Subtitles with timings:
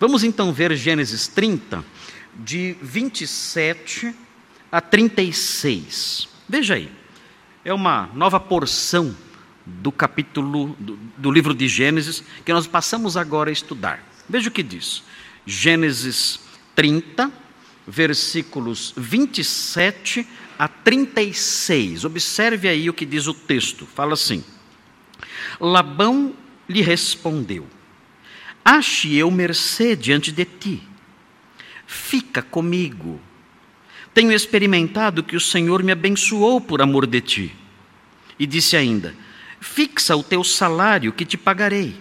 [0.00, 1.84] Vamos então ver Gênesis 30,
[2.36, 4.14] de 27
[4.70, 6.28] a 36.
[6.48, 6.88] Veja aí,
[7.64, 9.14] é uma nova porção
[9.66, 14.00] do capítulo do, do livro de Gênesis que nós passamos agora a estudar.
[14.28, 15.02] Veja o que diz.
[15.44, 16.38] Gênesis
[16.76, 17.32] 30,
[17.84, 20.24] versículos 27
[20.56, 22.04] a 36.
[22.04, 23.84] Observe aí o que diz o texto.
[23.84, 24.44] Fala assim:
[25.60, 26.34] Labão
[26.68, 27.66] lhe respondeu:
[28.70, 30.82] Ache eu mercê diante de ti.
[31.86, 33.18] Fica comigo.
[34.12, 37.56] Tenho experimentado que o Senhor me abençoou por amor de ti.
[38.38, 39.14] E disse ainda:
[39.58, 41.96] Fixa o teu salário que te pagarei.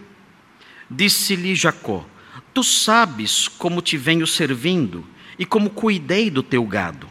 [0.91, 2.05] Disse-lhe Jacó:
[2.53, 5.05] Tu sabes como te venho servindo
[5.39, 7.07] e como cuidei do teu gado.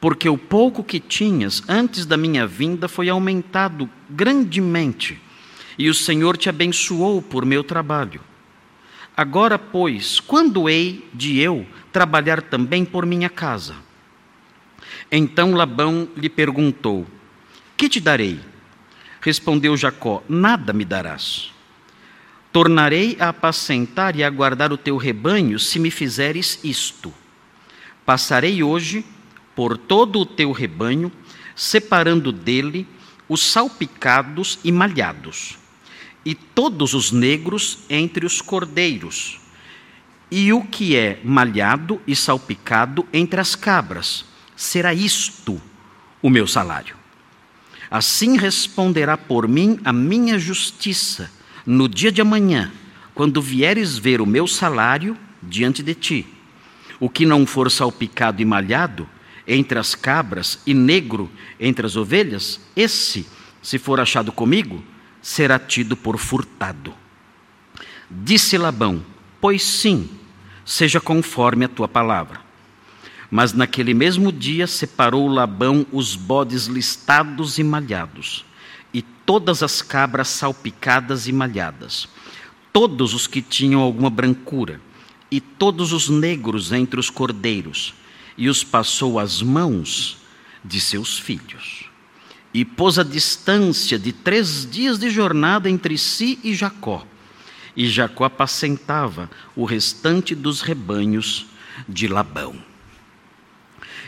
[0.00, 5.20] Porque o pouco que tinhas antes da minha vinda foi aumentado grandemente,
[5.76, 8.20] e o Senhor te abençoou por meu trabalho.
[9.16, 13.74] Agora, pois, quando hei de eu trabalhar também por minha casa?
[15.10, 17.06] Então Labão lhe perguntou:
[17.76, 18.38] Que te darei?
[19.20, 21.50] Respondeu Jacó: Nada me darás.
[22.52, 27.12] Tornarei a apacentar e a guardar o teu rebanho se me fizeres isto.
[28.04, 29.04] Passarei hoje
[29.54, 31.10] por todo o teu rebanho,
[31.54, 32.86] separando dele
[33.28, 35.58] os salpicados e malhados,
[36.26, 39.38] e todos os negros entre os cordeiros,
[40.28, 44.24] e o que é malhado e salpicado entre as cabras.
[44.56, 45.62] Será isto
[46.20, 46.96] o meu salário.
[47.88, 51.30] Assim responderá por mim a minha justiça
[51.64, 52.72] no dia de amanhã,
[53.14, 56.26] quando vieres ver o meu salário diante de ti.
[56.98, 59.08] O que não for salpicado e malhado
[59.46, 63.28] entre as cabras e negro entre as ovelhas, esse,
[63.62, 64.82] se for achado comigo,
[65.26, 66.94] será tido por furtado.
[68.08, 69.04] Disse Labão:
[69.40, 70.08] Pois sim,
[70.64, 72.40] seja conforme a tua palavra.
[73.28, 78.44] Mas naquele mesmo dia separou Labão os bodes listados e malhados
[78.94, 82.08] e todas as cabras salpicadas e malhadas,
[82.72, 84.80] todos os que tinham alguma brancura,
[85.28, 87.94] e todos os negros entre os cordeiros,
[88.38, 90.18] e os passou às mãos
[90.64, 91.85] de seus filhos.
[92.56, 97.06] E pôs a distância de três dias de jornada entre si e Jacó.
[97.76, 101.44] E Jacó apacentava o restante dos rebanhos
[101.86, 102.56] de Labão.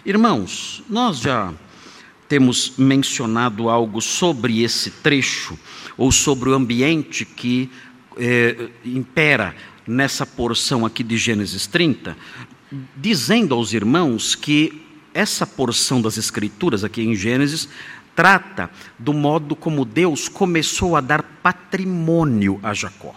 [0.03, 1.53] Irmãos, nós já
[2.27, 5.59] temos mencionado algo sobre esse trecho,
[5.95, 7.71] ou sobre o ambiente que
[8.17, 9.55] é, impera
[9.87, 12.17] nessa porção aqui de Gênesis 30,
[12.97, 17.69] dizendo aos irmãos que essa porção das Escrituras aqui em Gênesis
[18.19, 18.69] trata
[18.99, 23.15] do modo como Deus começou a dar patrimônio a Jacó.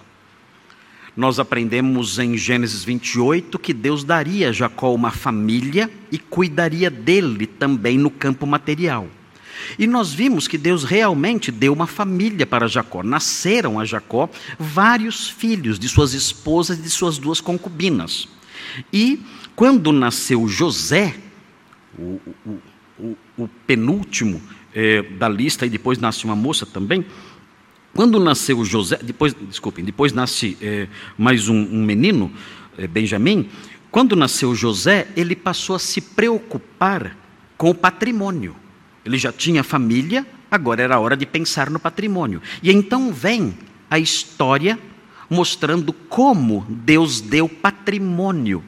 [1.17, 7.47] Nós aprendemos em Gênesis 28 que Deus daria a Jacó uma família e cuidaria dele
[7.47, 9.07] também no campo material.
[9.79, 13.01] E nós vimos que Deus realmente deu uma família para Jacó.
[13.01, 14.29] Nasceram a Jacó
[14.59, 18.28] vários filhos de suas esposas e de suas duas concubinas.
[18.94, 19.19] E
[19.56, 21.16] quando nasceu José,
[21.97, 22.59] o, o,
[23.00, 24.40] o, o penúltimo
[24.73, 27.05] é, da lista, e depois nasce uma moça também,
[27.93, 30.87] quando nasceu José, depois, desculpem, depois nasce é,
[31.17, 32.31] mais um, um menino,
[32.77, 33.49] é, Benjamim.
[33.89, 37.17] Quando nasceu José, ele passou a se preocupar
[37.57, 38.55] com o patrimônio.
[39.03, 42.41] Ele já tinha família, agora era hora de pensar no patrimônio.
[42.63, 43.57] E então vem
[43.89, 44.79] a história
[45.29, 48.63] mostrando como Deus deu patrimônio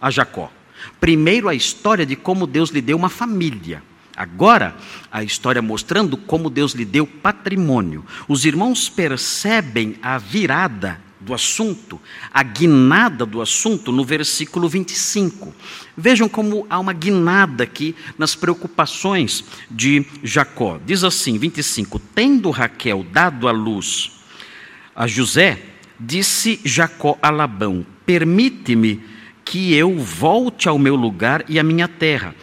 [0.00, 0.50] a Jacó.
[0.98, 3.82] Primeiro, a história de como Deus lhe deu uma família.
[4.16, 4.76] Agora,
[5.10, 8.04] a história mostrando como Deus lhe deu patrimônio.
[8.28, 12.00] Os irmãos percebem a virada do assunto,
[12.32, 15.52] a guinada do assunto no versículo 25.
[15.96, 20.78] Vejam como há uma guinada aqui nas preocupações de Jacó.
[20.84, 24.12] Diz assim, 25: Tendo Raquel dado à luz
[24.94, 25.60] a José,
[25.98, 29.02] disse Jacó a Labão: Permite-me
[29.44, 32.34] que eu volte ao meu lugar e à minha terra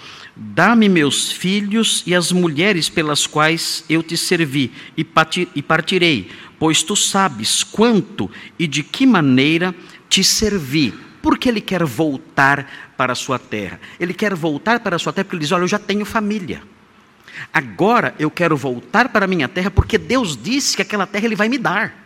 [0.43, 6.95] Dá-me meus filhos e as mulheres pelas quais eu te servi, e partirei, pois tu
[6.95, 9.75] sabes quanto e de que maneira
[10.09, 10.95] te servi.
[11.21, 13.79] Porque ele quer voltar para a sua terra.
[13.99, 16.63] Ele quer voltar para a sua terra porque ele diz: Olha, eu já tenho família.
[17.53, 21.35] Agora eu quero voltar para a minha terra porque Deus disse que aquela terra ele
[21.35, 22.00] vai me dar.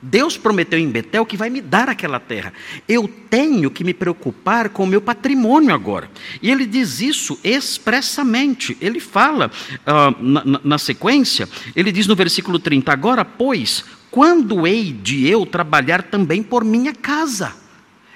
[0.00, 2.52] Deus prometeu em Betel que vai me dar aquela terra.
[2.88, 6.10] Eu tenho que me preocupar com o meu patrimônio agora.
[6.40, 8.76] E ele diz isso expressamente.
[8.80, 9.50] Ele fala
[9.86, 15.44] uh, na, na sequência, ele diz no versículo 30: Agora, pois, quando hei de eu
[15.44, 17.54] trabalhar também por minha casa?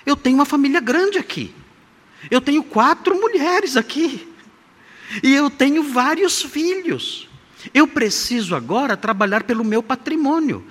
[0.04, 1.54] Eu tenho uma família grande aqui.
[2.30, 4.28] Eu tenho quatro mulheres aqui.
[5.22, 7.28] E eu tenho vários filhos.
[7.72, 10.64] Eu preciso agora trabalhar pelo meu patrimônio.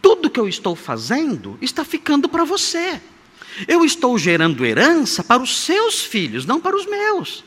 [0.00, 3.00] Tudo que eu estou fazendo está ficando para você.
[3.66, 7.44] Eu estou gerando herança para os seus filhos, não para os meus.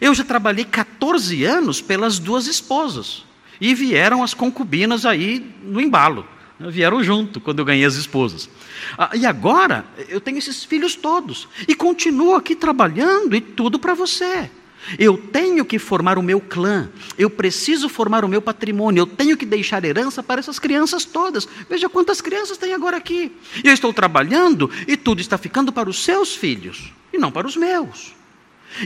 [0.00, 3.24] Eu já trabalhei 14 anos pelas duas esposas.
[3.60, 6.26] E vieram as concubinas aí no embalo.
[6.58, 8.48] Vieram junto quando eu ganhei as esposas.
[8.96, 11.48] Ah, e agora eu tenho esses filhos todos.
[11.68, 14.50] E continuo aqui trabalhando e tudo para você.
[14.98, 16.88] Eu tenho que formar o meu clã,
[17.18, 21.48] eu preciso formar o meu patrimônio, eu tenho que deixar herança para essas crianças todas.
[21.68, 23.32] Veja quantas crianças tem agora aqui.
[23.64, 27.56] Eu estou trabalhando e tudo está ficando para os seus filhos e não para os
[27.56, 28.14] meus.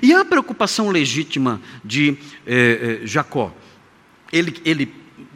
[0.03, 2.17] E a preocupação legítima de
[2.47, 3.53] eh, eh, Jacó,
[4.33, 4.95] ele, ele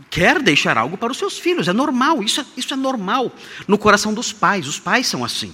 [0.08, 3.32] quer deixar algo para os seus filhos, é normal, isso é, isso é normal
[3.66, 5.52] no coração dos pais, os pais são assim.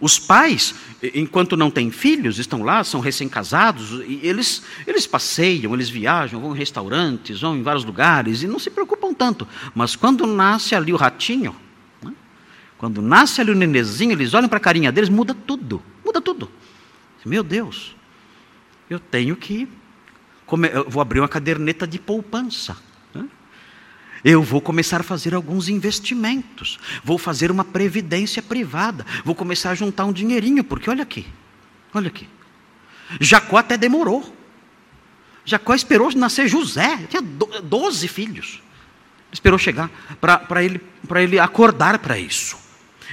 [0.00, 0.74] Os pais,
[1.14, 6.54] enquanto não têm filhos, estão lá, são recém-casados, e eles, eles passeiam, eles viajam, vão
[6.54, 9.48] em restaurantes, vão em vários lugares e não se preocupam tanto.
[9.74, 11.56] Mas quando nasce ali o ratinho,
[12.02, 12.12] né?
[12.76, 16.50] quando nasce ali o nenezinho, eles olham para a carinha deles, muda tudo, muda tudo.
[17.24, 17.96] Meu Deus,
[18.88, 19.68] eu tenho que.
[20.72, 22.76] Eu vou abrir uma caderneta de poupança.
[24.24, 29.74] Eu vou começar a fazer alguns investimentos, vou fazer uma previdência privada, vou começar a
[29.74, 31.26] juntar um dinheirinho, porque olha aqui,
[31.94, 32.28] olha aqui.
[33.20, 34.34] Jacó até demorou.
[35.44, 38.60] Jacó esperou nascer José, tinha 12 filhos.
[39.32, 40.80] Esperou chegar para ele,
[41.16, 42.56] ele acordar para isso.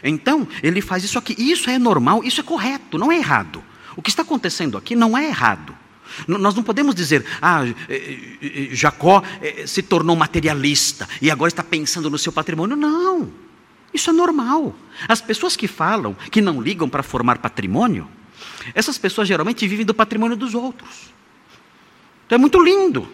[0.04, 1.36] Então, ele faz isso aqui.
[1.38, 3.64] Isso é normal, isso é correto, não é errado.
[3.96, 5.76] O que está acontecendo aqui não é errado.
[6.28, 11.64] Nós não podemos dizer, ah, eh, eh, Jacó eh, se tornou materialista e agora está
[11.64, 12.76] pensando no seu patrimônio.
[12.76, 13.32] Não,
[13.94, 14.76] isso é normal.
[15.08, 18.08] As pessoas que falam que não ligam para formar patrimônio,
[18.74, 21.14] essas pessoas geralmente vivem do patrimônio dos outros.
[22.26, 23.08] Então é muito lindo.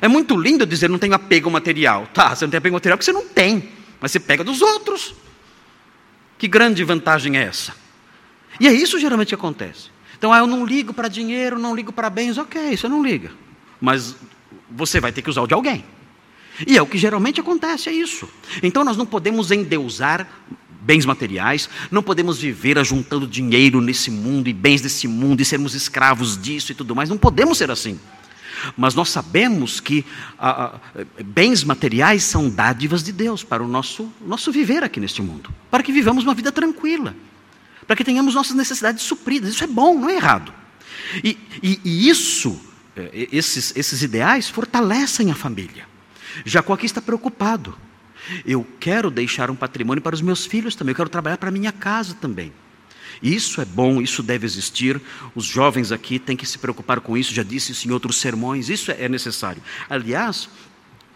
[0.00, 2.06] É muito lindo dizer não tenho apego material.
[2.12, 3.70] Tá, você não tem apego material porque você não tem,
[4.00, 5.14] mas você pega dos outros.
[6.38, 7.74] Que grande vantagem é essa?
[8.58, 9.90] E é isso geralmente que acontece.
[10.20, 13.32] Então, ah, eu não ligo para dinheiro, não ligo para bens, ok, você não liga.
[13.80, 14.14] Mas
[14.70, 15.82] você vai ter que usar o de alguém.
[16.66, 18.28] E é o que geralmente acontece, é isso.
[18.62, 20.28] Então nós não podemos endeusar
[20.82, 25.74] bens materiais, não podemos viver ajuntando dinheiro nesse mundo e bens desse mundo e sermos
[25.74, 27.08] escravos disso e tudo mais.
[27.08, 27.98] Não podemos ser assim.
[28.76, 30.04] Mas nós sabemos que
[30.38, 35.22] ah, ah, bens materiais são dádivas de Deus para o nosso, nosso viver aqui neste
[35.22, 37.16] mundo, para que vivamos uma vida tranquila
[37.90, 39.50] para que tenhamos nossas necessidades supridas.
[39.50, 40.54] Isso é bom, não é errado.
[41.24, 42.56] E, e, e isso,
[42.94, 45.88] é, esses, esses ideais, fortalecem a família.
[46.44, 47.76] Jacó aqui está preocupado.
[48.46, 51.52] Eu quero deixar um patrimônio para os meus filhos também, eu quero trabalhar para a
[51.52, 52.52] minha casa também.
[53.20, 55.02] Isso é bom, isso deve existir.
[55.34, 58.68] Os jovens aqui têm que se preocupar com isso, já disse isso em outros sermões,
[58.68, 59.60] isso é necessário.
[59.88, 60.48] Aliás,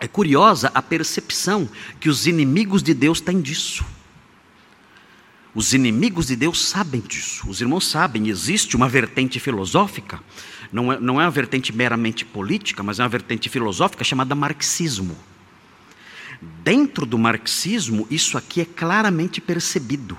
[0.00, 1.68] é curiosa a percepção
[2.00, 3.84] que os inimigos de Deus têm disso.
[5.54, 10.20] Os inimigos de Deus sabem disso, os irmãos sabem, existe uma vertente filosófica,
[10.72, 15.16] não é, não é uma vertente meramente política, mas é uma vertente filosófica chamada marxismo.
[16.64, 20.18] Dentro do marxismo, isso aqui é claramente percebido.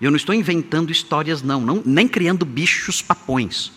[0.00, 3.72] Eu não estou inventando histórias, não, não nem criando bichos papões,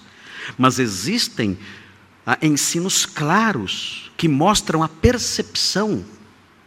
[0.56, 1.58] mas existem
[2.26, 6.06] ah, ensinos claros que mostram a percepção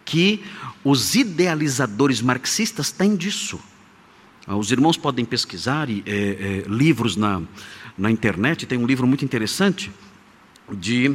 [0.04, 0.42] que
[0.82, 3.60] os idealizadores marxistas têm disso.
[4.50, 7.42] Ah, os irmãos podem pesquisar é, é, livros na,
[7.98, 8.64] na internet.
[8.64, 9.92] Tem um livro muito interessante
[10.72, 11.14] de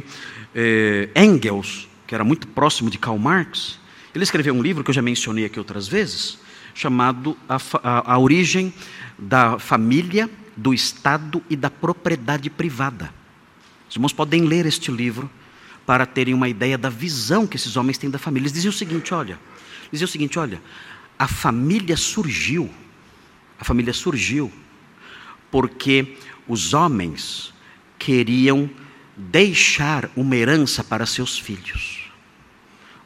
[0.54, 3.80] é, Engels, que era muito próximo de Karl Marx.
[4.14, 6.38] Ele escreveu um livro que eu já mencionei aqui outras vezes,
[6.74, 8.72] chamado A, a, a Origem
[9.18, 13.12] da Família, do Estado e da Propriedade Privada.
[13.90, 15.28] Os irmãos podem ler este livro
[15.84, 18.44] para terem uma ideia da visão que esses homens têm da família.
[18.44, 19.40] Eles diziam o seguinte: olha,
[19.90, 20.62] diziam o seguinte, olha,
[21.18, 22.70] a família surgiu
[23.58, 24.52] a família surgiu
[25.50, 26.16] porque
[26.48, 27.54] os homens
[27.98, 28.68] queriam
[29.16, 32.10] deixar uma herança para seus filhos.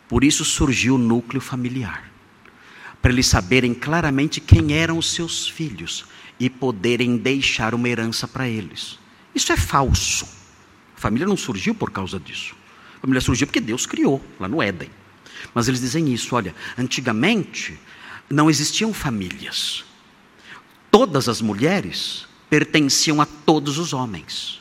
[0.09, 2.11] Por isso surgiu o núcleo familiar.
[3.02, 6.07] Para eles saberem claramente quem eram os seus filhos
[6.40, 8.99] e poderem deixar uma herança para eles.
[9.35, 10.26] Isso é falso.
[10.97, 12.57] A família não surgiu por causa disso.
[12.97, 14.90] A família surgiu porque Deus criou, lá no Éden.
[15.55, 17.78] Mas eles dizem isso: olha, antigamente
[18.28, 19.85] não existiam famílias
[20.90, 24.61] todas as mulheres pertenciam a todos os homens.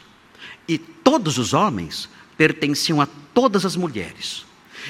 [0.67, 4.45] E todos os homens pertenciam a todas as mulheres.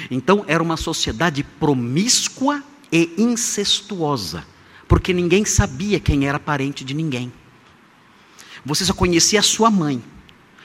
[0.09, 4.45] Então era uma sociedade promíscua e incestuosa,
[4.87, 7.31] porque ninguém sabia quem era parente de ninguém.
[8.65, 10.01] Você só conhecia a sua mãe,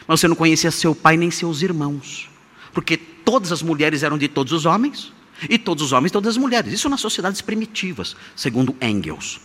[0.06, 2.28] mas você não conhecia seu pai nem seus irmãos,
[2.72, 5.12] porque todas as mulheres eram de todos os homens
[5.48, 6.72] e todos os homens todas as mulheres.
[6.72, 9.40] Isso nas sociedades primitivas, segundo Engels.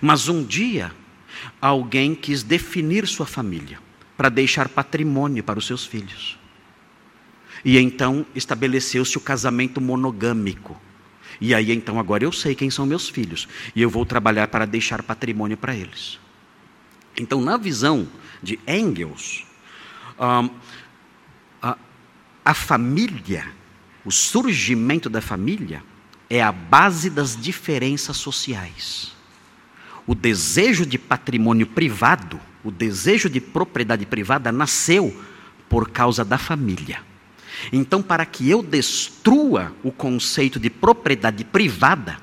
[0.00, 0.92] Mas um dia
[1.60, 3.78] alguém quis definir sua família
[4.16, 6.38] para deixar patrimônio para os seus filhos.
[7.64, 10.80] E então estabeleceu-se o casamento monogâmico.
[11.40, 14.66] E aí então agora eu sei quem são meus filhos e eu vou trabalhar para
[14.66, 16.18] deixar patrimônio para eles.
[17.20, 18.08] Então, na visão
[18.42, 19.44] de Engels,
[20.18, 20.50] um,
[21.60, 21.76] a,
[22.44, 23.48] a família,
[24.04, 25.82] o surgimento da família,
[26.30, 29.17] é a base das diferenças sociais.
[30.08, 35.14] O desejo de patrimônio privado, o desejo de propriedade privada nasceu
[35.68, 37.02] por causa da família.
[37.70, 42.16] Então, para que eu destrua o conceito de propriedade privada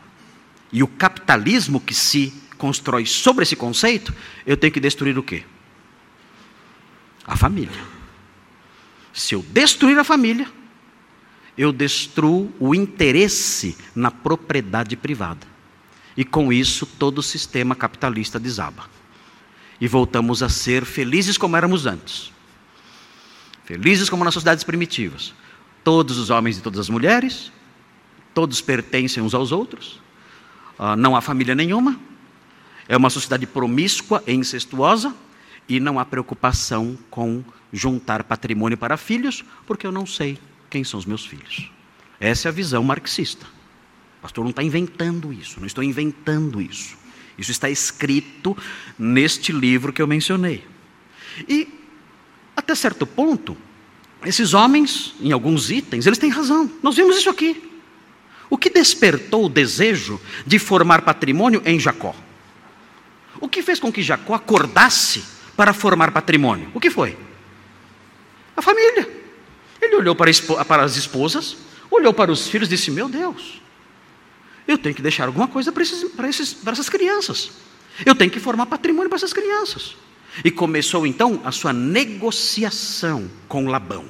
[0.74, 4.12] e o capitalismo que se constrói sobre esse conceito,
[4.48, 5.44] eu tenho que destruir o quê?
[7.28, 7.80] A família.
[9.14, 10.48] Se eu destruir a família,
[11.56, 15.55] eu destruo o interesse na propriedade privada.
[16.16, 18.90] E com isso, todo o sistema capitalista desaba.
[19.80, 22.32] E voltamos a ser felizes como éramos antes.
[23.66, 25.34] Felizes como nas sociedades primitivas.
[25.84, 27.52] Todos os homens e todas as mulheres,
[28.34, 30.02] todos pertencem uns aos outros,
[30.80, 32.00] uh, não há família nenhuma,
[32.88, 35.14] é uma sociedade promíscua e incestuosa,
[35.68, 37.44] e não há preocupação com
[37.74, 40.38] juntar patrimônio para filhos, porque eu não sei
[40.70, 41.72] quem são os meus filhos.
[42.20, 43.46] Essa é a visão marxista.
[44.26, 46.98] Pastor não está inventando isso, não estou inventando isso.
[47.38, 48.58] Isso está escrito
[48.98, 50.66] neste livro que eu mencionei.
[51.48, 51.68] E,
[52.58, 53.56] até certo ponto,
[54.26, 56.72] esses homens, em alguns itens, eles têm razão.
[56.82, 57.72] Nós vimos isso aqui.
[58.50, 62.16] O que despertou o desejo de formar patrimônio em Jacó?
[63.40, 65.24] O que fez com que Jacó acordasse
[65.56, 66.72] para formar patrimônio?
[66.74, 67.16] O que foi?
[68.58, 69.08] A família.
[69.80, 70.32] Ele olhou para
[70.84, 71.56] as esposas,
[71.92, 73.62] olhou para os filhos e disse: Meu Deus,
[74.68, 77.52] eu tenho que deixar alguma coisa para, esses, para, esses, para essas crianças.
[78.06, 79.96] Eu tenho que formar patrimônio para essas crianças.
[80.44, 84.06] E começou então a sua negociação com Labão.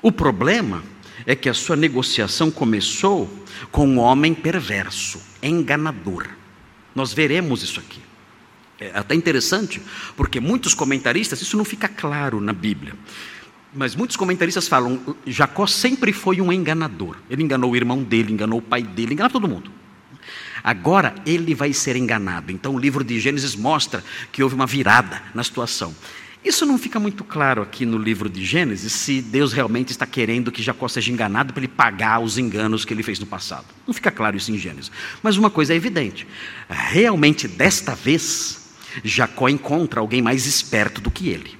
[0.00, 0.82] O problema
[1.26, 3.28] é que a sua negociação começou
[3.70, 6.26] com um homem perverso, enganador.
[6.94, 8.00] Nós veremos isso aqui.
[8.80, 9.82] É até interessante,
[10.16, 12.94] porque muitos comentaristas, isso não fica claro na Bíblia,
[13.74, 17.16] mas muitos comentaristas falam: Jacó sempre foi um enganador.
[17.28, 19.70] Ele enganou o irmão dele, enganou o pai dele, enganou todo mundo.
[20.62, 22.50] Agora ele vai ser enganado.
[22.50, 25.94] Então o livro de Gênesis mostra que houve uma virada na situação.
[26.44, 30.52] Isso não fica muito claro aqui no livro de Gênesis, se Deus realmente está querendo
[30.52, 33.66] que Jacó seja enganado para ele pagar os enganos que ele fez no passado.
[33.86, 34.90] Não fica claro isso em Gênesis.
[35.22, 36.26] Mas uma coisa é evidente:
[36.68, 38.70] realmente desta vez,
[39.02, 41.57] Jacó encontra alguém mais esperto do que ele.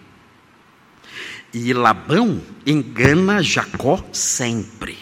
[1.52, 4.98] E Labão engana Jacó sempre.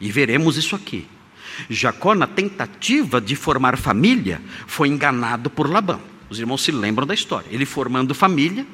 [0.00, 1.06] E veremos isso aqui.
[1.70, 6.00] Jacó, na tentativa de formar família, foi enganado por Labão.
[6.28, 7.46] Os irmãos se lembram da história.
[7.50, 8.66] Ele formando família,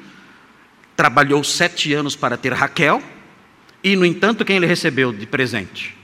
[0.95, 3.03] trabalhou sete anos para ter Raquel,
[3.83, 5.95] e, no entanto, quem ele recebeu de presente?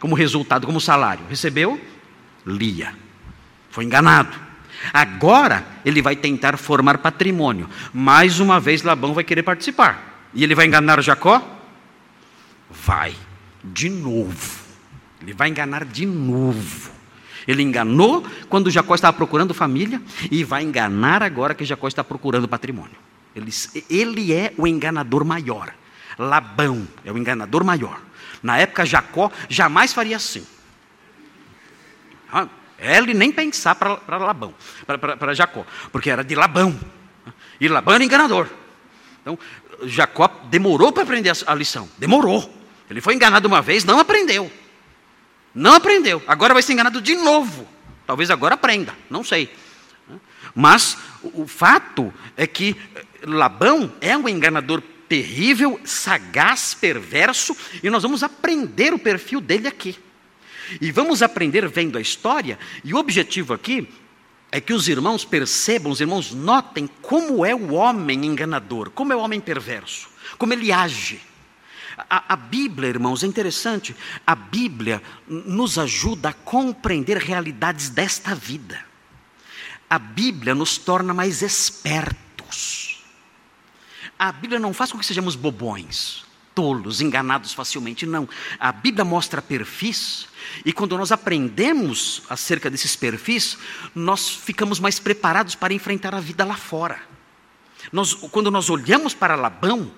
[0.00, 1.24] Como resultado, como salário?
[1.28, 1.80] Recebeu
[2.46, 2.94] Lia.
[3.70, 4.36] Foi enganado.
[4.92, 7.68] Agora ele vai tentar formar patrimônio.
[7.92, 10.15] Mais uma vez Labão vai querer participar.
[10.36, 11.42] E ele vai enganar Jacó?
[12.70, 13.16] Vai.
[13.64, 14.60] De novo.
[15.22, 16.90] Ele vai enganar de novo.
[17.48, 20.00] Ele enganou quando Jacó estava procurando família
[20.30, 22.96] e vai enganar agora que Jacó está procurando patrimônio.
[23.34, 23.50] Ele,
[23.88, 25.72] ele é o enganador maior.
[26.18, 27.98] Labão é o enganador maior.
[28.42, 30.46] Na época, Jacó jamais faria assim.
[32.30, 32.46] Ah,
[32.78, 34.52] ele nem pensar para Labão,
[35.18, 36.78] para Jacó, porque era de Labão.
[37.58, 38.48] E Labão era enganador.
[39.26, 39.38] Então,
[39.84, 41.88] Jacó demorou para aprender a lição.
[41.98, 42.52] Demorou.
[42.88, 44.50] Ele foi enganado uma vez, não aprendeu.
[45.54, 46.22] Não aprendeu.
[46.26, 47.66] Agora vai ser enganado de novo.
[48.06, 49.52] Talvez agora aprenda, não sei.
[50.54, 52.76] Mas o fato é que
[53.22, 59.98] Labão é um enganador terrível, sagaz, perverso, e nós vamos aprender o perfil dele aqui.
[60.80, 63.88] E vamos aprender vendo a história, e o objetivo aqui
[64.50, 69.16] é que os irmãos percebam, os irmãos notem como é o homem enganador, como é
[69.16, 71.20] o homem perverso, como ele age.
[72.10, 78.84] A, a, Bíblia, irmãos, é interessante, a Bíblia nos ajuda a compreender realidades desta vida.
[79.88, 83.02] A Bíblia nos torna mais espertos.
[84.18, 86.25] A Bíblia não faz com que sejamos bobões.
[86.56, 88.06] Tolos, enganados facilmente.
[88.06, 88.26] Não.
[88.58, 90.26] A Bíblia mostra perfis,
[90.64, 93.58] e quando nós aprendemos acerca desses perfis,
[93.94, 96.98] nós ficamos mais preparados para enfrentar a vida lá fora.
[97.92, 99.92] Nós, quando nós olhamos para Labão,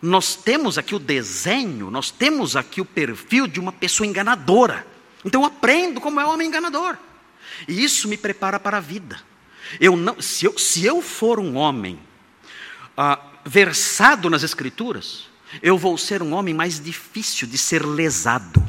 [0.00, 4.86] nós temos aqui o desenho, nós temos aqui o perfil de uma pessoa enganadora.
[5.24, 6.96] Então eu aprendo como é o homem enganador.
[7.66, 9.20] E isso me prepara para a vida.
[9.80, 11.98] Eu não, se, eu, se eu for um homem
[12.96, 15.28] ah, versado nas Escrituras,
[15.62, 18.62] eu vou ser um homem mais difícil de ser lesado.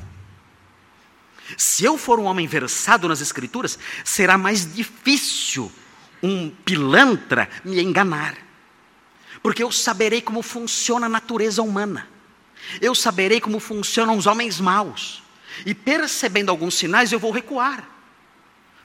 [1.57, 5.71] Se eu for um homem versado nas Escrituras, será mais difícil
[6.21, 8.35] um pilantra me enganar.
[9.43, 12.07] Porque eu saberei como funciona a natureza humana.
[12.81, 15.21] Eu saberei como funcionam os homens maus.
[15.65, 17.87] E percebendo alguns sinais, eu vou recuar.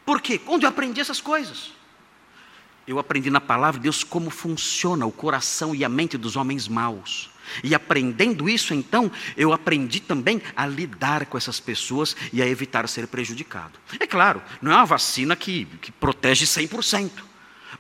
[0.05, 0.41] Por quê?
[0.47, 1.73] Onde eu aprendi essas coisas?
[2.87, 6.69] Eu aprendi na palavra de Deus como funciona o coração e a mente dos homens
[6.69, 7.31] maus.
[7.65, 12.89] E aprendendo isso, então, eu aprendi também a lidar com essas pessoas e a evitar
[12.89, 13.79] ser prejudicado.
[13.99, 17.11] É claro, não é uma vacina que, que protege 100%,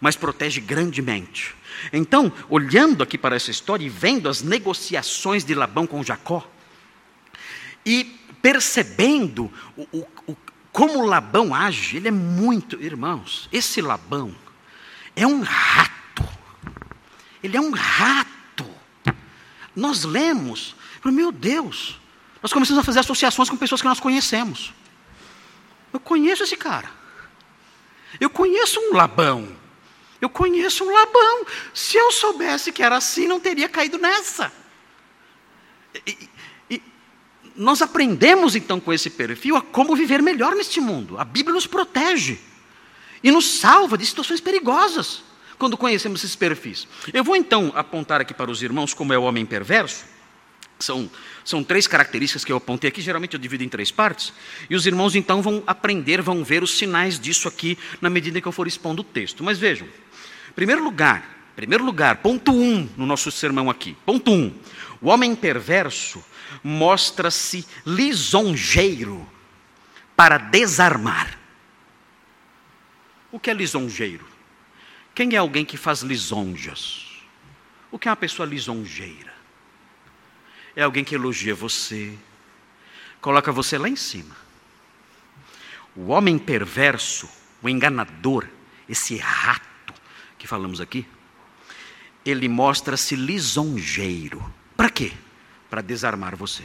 [0.00, 1.54] mas protege grandemente.
[1.92, 6.48] Então, olhando aqui para essa história e vendo as negociações de Labão com Jacó,
[7.84, 8.04] e
[8.42, 10.36] percebendo o, o, o,
[10.72, 14.34] como Labão age, ele é muito, irmãos, esse Labão
[15.16, 16.28] é um rato.
[17.42, 18.39] Ele é um rato.
[19.80, 21.98] Nós lemos, meu Deus,
[22.42, 24.74] nós começamos a fazer associações com pessoas que nós conhecemos.
[25.90, 26.90] Eu conheço esse cara.
[28.20, 29.56] Eu conheço um Labão.
[30.20, 31.46] Eu conheço um Labão.
[31.72, 34.52] Se eu soubesse que era assim, não teria caído nessa.
[36.06, 36.28] E,
[36.68, 36.82] e,
[37.56, 41.18] nós aprendemos então com esse perfil a como viver melhor neste mundo.
[41.18, 42.38] A Bíblia nos protege
[43.22, 45.29] e nos salva de situações perigosas
[45.60, 46.88] quando conhecemos esses perfis.
[47.12, 50.06] Eu vou então apontar aqui para os irmãos como é o homem perverso.
[50.78, 51.10] São,
[51.44, 54.32] são três características que eu apontei aqui, geralmente eu divido em três partes,
[54.70, 58.48] e os irmãos então vão aprender, vão ver os sinais disso aqui na medida que
[58.48, 59.44] eu for expondo o texto.
[59.44, 59.86] Mas vejam,
[60.54, 63.94] primeiro lugar, primeiro lugar, ponto um no nosso sermão aqui.
[64.06, 64.54] Ponto um,
[65.02, 66.24] o homem perverso
[66.64, 69.28] mostra-se lisonjeiro
[70.16, 71.38] para desarmar.
[73.30, 74.39] O que é lisonjeiro?
[75.20, 77.06] Quem é alguém que faz lisonjas?
[77.90, 79.34] O que é uma pessoa lisonjeira?
[80.74, 82.18] É alguém que elogia você,
[83.20, 84.34] coloca você lá em cima.
[85.94, 87.28] O homem perverso,
[87.60, 88.48] o enganador,
[88.88, 89.92] esse rato
[90.38, 91.06] que falamos aqui,
[92.24, 94.42] ele mostra-se lisonjeiro.
[94.74, 95.12] Para quê?
[95.68, 96.64] Para desarmar você.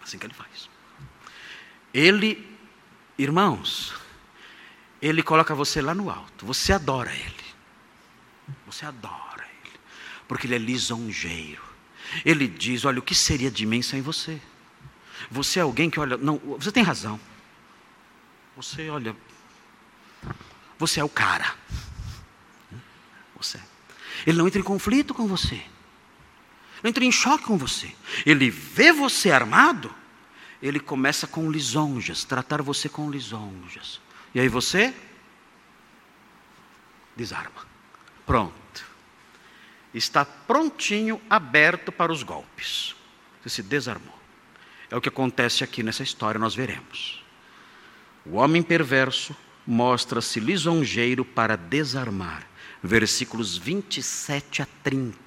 [0.00, 0.70] Assim que ele faz.
[1.92, 2.48] Ele,
[3.18, 3.92] irmãos,
[5.00, 6.44] ele coloca você lá no alto.
[6.46, 7.44] Você adora Ele.
[8.66, 9.74] Você adora Ele.
[10.26, 11.62] Porque Ele é lisonjeiro.
[12.24, 14.40] Ele diz: Olha, o que seria de mim sem você?
[15.30, 16.16] Você é alguém que olha.
[16.16, 17.18] Não, você tem razão.
[18.56, 19.14] Você, olha.
[20.78, 21.54] Você é o cara.
[23.36, 23.60] Você.
[24.26, 25.62] Ele não entra em conflito com você.
[26.82, 27.94] Não entra em choque com você.
[28.26, 29.94] Ele vê você armado.
[30.60, 34.00] Ele começa com lisonjas, tratar você com lisonjas.
[34.34, 34.94] E aí você
[37.16, 37.66] desarma.
[38.26, 38.86] Pronto.
[39.92, 42.94] Está prontinho, aberto para os golpes.
[43.42, 44.16] Você se desarmou.
[44.90, 47.22] É o que acontece aqui nessa história, nós veremos.
[48.24, 49.34] O homem perverso
[49.66, 52.46] mostra-se lisonjeiro para desarmar.
[52.82, 55.18] Versículos 27 a 30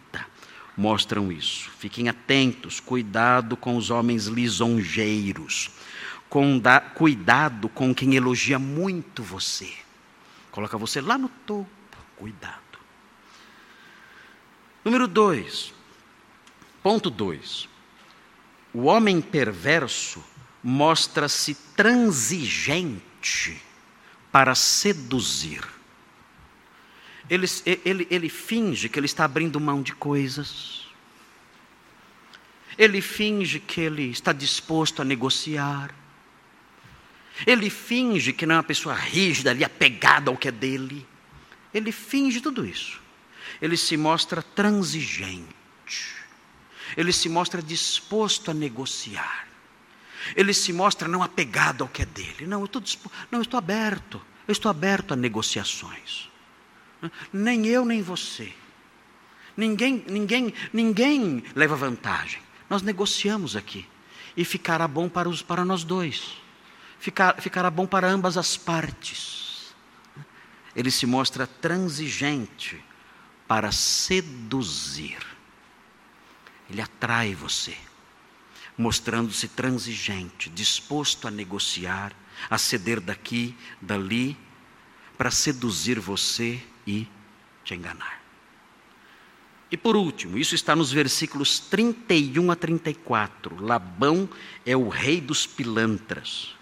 [0.77, 1.69] mostram isso.
[1.77, 5.71] Fiquem atentos, cuidado com os homens lisonjeiros
[6.95, 9.73] cuidado com quem elogia muito você.
[10.51, 11.69] Coloca você lá no topo.
[12.15, 12.79] Cuidado.
[14.85, 15.73] Número dois.
[16.81, 17.67] Ponto dois.
[18.73, 20.23] O homem perverso
[20.63, 23.61] mostra-se transigente
[24.31, 25.67] para seduzir.
[27.29, 27.47] Ele,
[27.85, 30.87] ele, ele finge que ele está abrindo mão de coisas.
[32.77, 35.93] Ele finge que ele está disposto a negociar.
[37.45, 41.05] Ele finge que não é uma pessoa rígida ali, apegada ao que é dele.
[41.73, 43.01] Ele finge tudo isso.
[43.61, 46.15] Ele se mostra transigente.
[46.95, 49.47] Ele se mostra disposto a negociar.
[50.35, 52.45] Ele se mostra não apegado ao que é dele.
[52.45, 54.21] Não, eu estou, disposto, não, eu estou aberto.
[54.47, 56.29] Eu estou aberto a negociações.
[57.31, 58.53] Nem eu, nem você.
[59.55, 62.41] Ninguém, ninguém, ninguém leva vantagem.
[62.69, 63.87] Nós negociamos aqui.
[64.35, 66.41] E ficará bom para, os, para nós dois
[67.01, 69.73] ficar, ficará bom para ambas as partes.
[70.73, 72.81] Ele se mostra transigente
[73.47, 75.17] para seduzir.
[76.69, 77.75] ele atrai você,
[78.77, 82.13] mostrando-se transigente, disposto a negociar,
[82.49, 84.37] a ceder daqui, dali,
[85.17, 87.05] para seduzir você e
[87.65, 88.21] te enganar.
[89.69, 93.61] E por último, isso está nos versículos 31 a 34.
[93.61, 94.29] Labão
[94.65, 96.60] é o rei dos pilantras.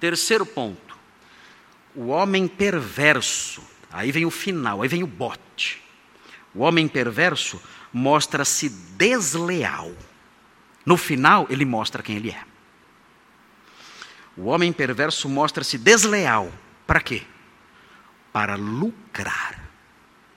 [0.00, 0.96] Terceiro ponto,
[1.94, 3.62] o homem perverso.
[3.90, 5.82] Aí vem o final, aí vem o bote.
[6.54, 7.60] O homem perverso
[7.92, 9.92] mostra-se desleal.
[10.84, 12.42] No final, ele mostra quem ele é.
[14.36, 16.52] O homem perverso mostra-se desleal.
[16.86, 17.22] Para quê?
[18.32, 19.68] Para lucrar.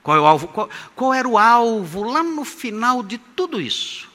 [0.02, 0.48] Qual, é o alvo?
[0.48, 4.10] Qual, qual era o alvo lá no final de tudo isso?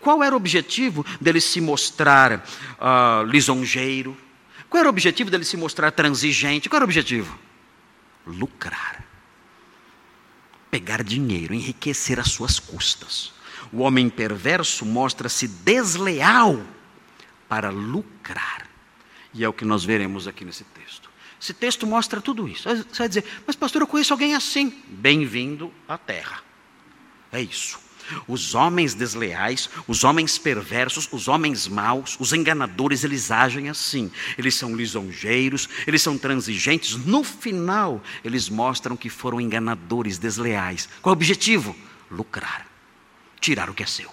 [0.00, 2.44] Qual era o objetivo dele se mostrar
[2.78, 4.16] uh, lisonjeiro?
[4.68, 6.68] Qual era o objetivo dele se mostrar transigente?
[6.68, 7.38] Qual era o objetivo?
[8.26, 9.04] Lucrar.
[10.70, 13.32] Pegar dinheiro, enriquecer às suas custas.
[13.72, 16.62] O homem perverso mostra-se desleal
[17.48, 18.68] para lucrar.
[19.32, 21.10] E é o que nós veremos aqui nesse texto.
[21.40, 22.68] Esse texto mostra tudo isso.
[22.68, 24.82] Você vai dizer, mas pastor, eu conheço alguém assim.
[24.88, 26.42] Bem-vindo à terra.
[27.32, 27.87] É isso.
[28.26, 34.10] Os homens desleais, os homens perversos, os homens maus, os enganadores, eles agem assim.
[34.36, 36.96] Eles são lisonjeiros, eles são transigentes.
[36.96, 40.88] No final, eles mostram que foram enganadores, desleais.
[41.02, 41.74] Qual o objetivo?
[42.10, 42.66] Lucrar,
[43.40, 44.10] tirar o que é seu.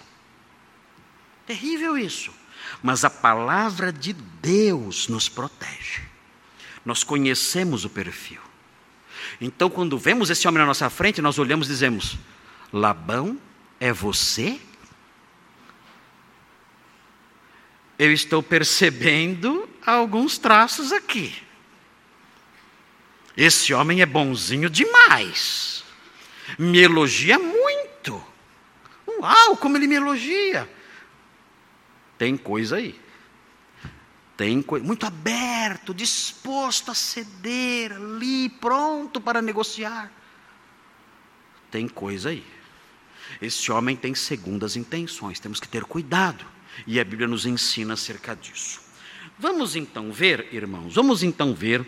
[1.45, 2.31] Terrível isso.
[2.81, 6.01] Mas a palavra de Deus nos protege.
[6.83, 8.41] Nós conhecemos o perfil.
[9.39, 12.17] Então, quando vemos esse homem na nossa frente, nós olhamos e dizemos:
[12.71, 13.37] Labão
[13.79, 14.59] é você?
[17.97, 21.41] Eu estou percebendo alguns traços aqui.
[23.37, 25.83] Esse homem é bonzinho demais.
[26.57, 28.23] Me elogia muito.
[29.07, 30.69] Uau, como ele me elogia.
[32.17, 32.99] Tem coisa aí.
[34.37, 40.11] Tem coisa, muito aberto, disposto a ceder ali, pronto para negociar.
[41.71, 42.45] Tem coisa aí.
[43.41, 46.45] Esse homem tem segundas intenções, temos que ter cuidado.
[46.85, 48.81] E a Bíblia nos ensina acerca disso.
[49.39, 51.85] Vamos então ver, irmãos, vamos então ver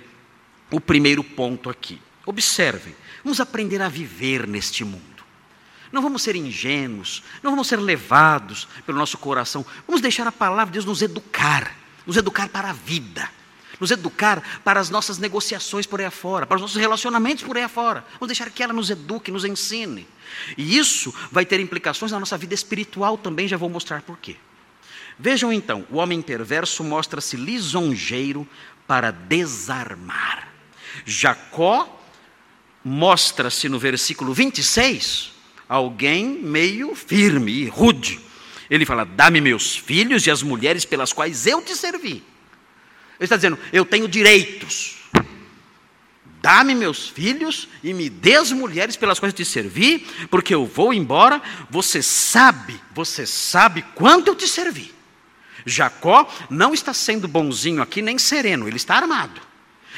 [0.72, 2.02] o primeiro ponto aqui.
[2.26, 5.18] Observem, vamos aprender a viver neste mundo.
[5.92, 9.66] Não vamos ser ingênuos, não vamos ser levados pelo nosso coração.
[9.86, 11.74] Vamos deixar a palavra de Deus nos educar,
[12.06, 13.37] nos educar para a vida
[13.80, 17.64] nos educar para as nossas negociações por aí afora, para os nossos relacionamentos por aí
[17.64, 18.06] afora.
[18.14, 20.08] Vamos deixar que ela nos eduque, nos ensine.
[20.58, 24.36] E isso vai ter implicações na nossa vida espiritual também, já vou mostrar por quê.
[25.20, 28.48] Vejam então, o homem perverso mostra-se lisonjeiro
[28.86, 30.48] para desarmar.
[31.06, 31.94] Jacó
[32.84, 35.34] mostra-se no versículo 26
[35.68, 38.20] alguém meio firme e rude.
[38.70, 42.24] Ele fala: Dá-me meus filhos e as mulheres pelas quais eu te servi.
[43.20, 44.98] Ele está dizendo: Eu tenho direitos.
[46.40, 50.66] Dá-me meus filhos e me dê as mulheres pelas quais eu te servi, porque eu
[50.66, 51.42] vou embora.
[51.70, 54.94] Você sabe, você sabe quanto eu te servi.
[55.66, 59.42] Jacó não está sendo bonzinho aqui, nem sereno, ele está armado.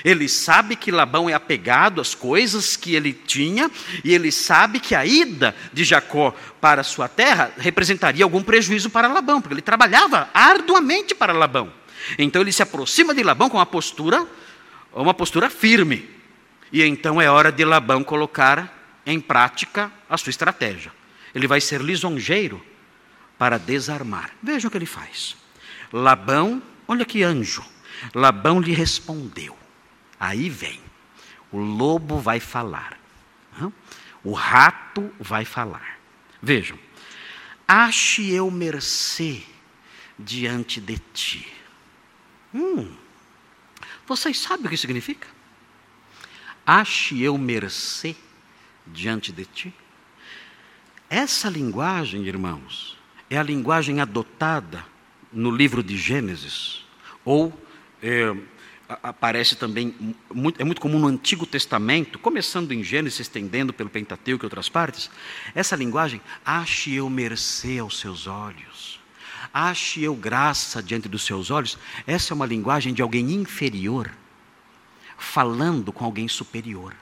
[0.03, 3.69] Ele sabe que Labão é apegado às coisas que ele tinha,
[4.03, 9.08] e ele sabe que a ida de Jacó para sua terra representaria algum prejuízo para
[9.08, 11.78] Labão, porque ele trabalhava arduamente para Labão.
[12.17, 14.28] Então ele se aproxima de Labão com uma postura,
[14.93, 16.10] uma postura firme.
[16.72, 20.91] E então é hora de Labão colocar em prática a sua estratégia.
[21.34, 22.63] Ele vai ser lisonjeiro
[23.38, 24.32] para desarmar.
[24.41, 25.36] Veja o que ele faz.
[25.91, 27.63] Labão, olha que anjo.
[28.13, 29.58] Labão lhe respondeu.
[30.19, 30.80] Aí vem.
[31.52, 32.98] O lobo vai falar.
[34.24, 35.98] O rato vai falar.
[36.41, 36.78] Vejam.
[37.67, 39.41] Ache eu mercê
[40.17, 41.59] diante de ti
[42.53, 42.91] Hum,
[44.07, 45.27] vocês sabem o que significa?
[46.65, 48.15] Ache eu mercê
[48.88, 49.73] diante de ti.
[51.09, 52.97] Essa linguagem, irmãos,
[53.29, 54.85] é a linguagem adotada
[55.31, 56.83] no livro de Gênesis,
[57.23, 57.53] ou
[58.01, 58.35] é,
[58.88, 60.15] aparece também,
[60.57, 65.09] é muito comum no Antigo Testamento, começando em Gênesis, estendendo pelo Pentateuco e outras partes.
[65.53, 68.98] Essa linguagem, ache eu mercê aos seus olhos
[69.53, 74.12] ache eu graça diante dos seus olhos, essa é uma linguagem de alguém inferior,
[75.17, 76.95] falando com alguém superior.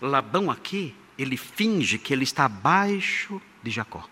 [0.00, 4.06] Labão aqui, ele finge que ele está abaixo de Jacó.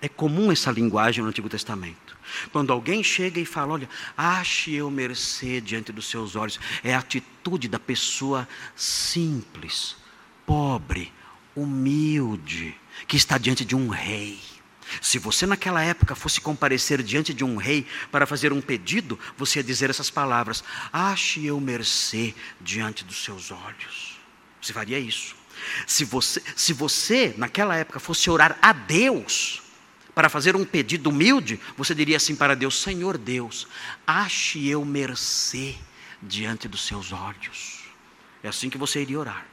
[0.00, 2.16] É comum essa linguagem no Antigo Testamento.
[2.50, 6.98] Quando alguém chega e fala, olha, ache eu mercê diante dos seus olhos, é a
[6.98, 9.96] atitude da pessoa simples,
[10.44, 11.12] pobre,
[11.54, 12.74] humilde
[13.06, 14.40] que está diante de um rei.
[15.00, 19.58] Se você naquela época fosse comparecer diante de um rei para fazer um pedido, você
[19.58, 24.20] ia dizer essas palavras: Ache eu mercê diante dos seus olhos.
[24.60, 25.34] Você faria isso.
[25.86, 29.62] Se você, se você naquela época fosse orar a Deus
[30.14, 33.66] para fazer um pedido humilde, você diria assim para Deus: Senhor Deus,
[34.06, 35.76] ache eu mercê
[36.22, 37.82] diante dos seus olhos.
[38.42, 39.51] É assim que você iria orar.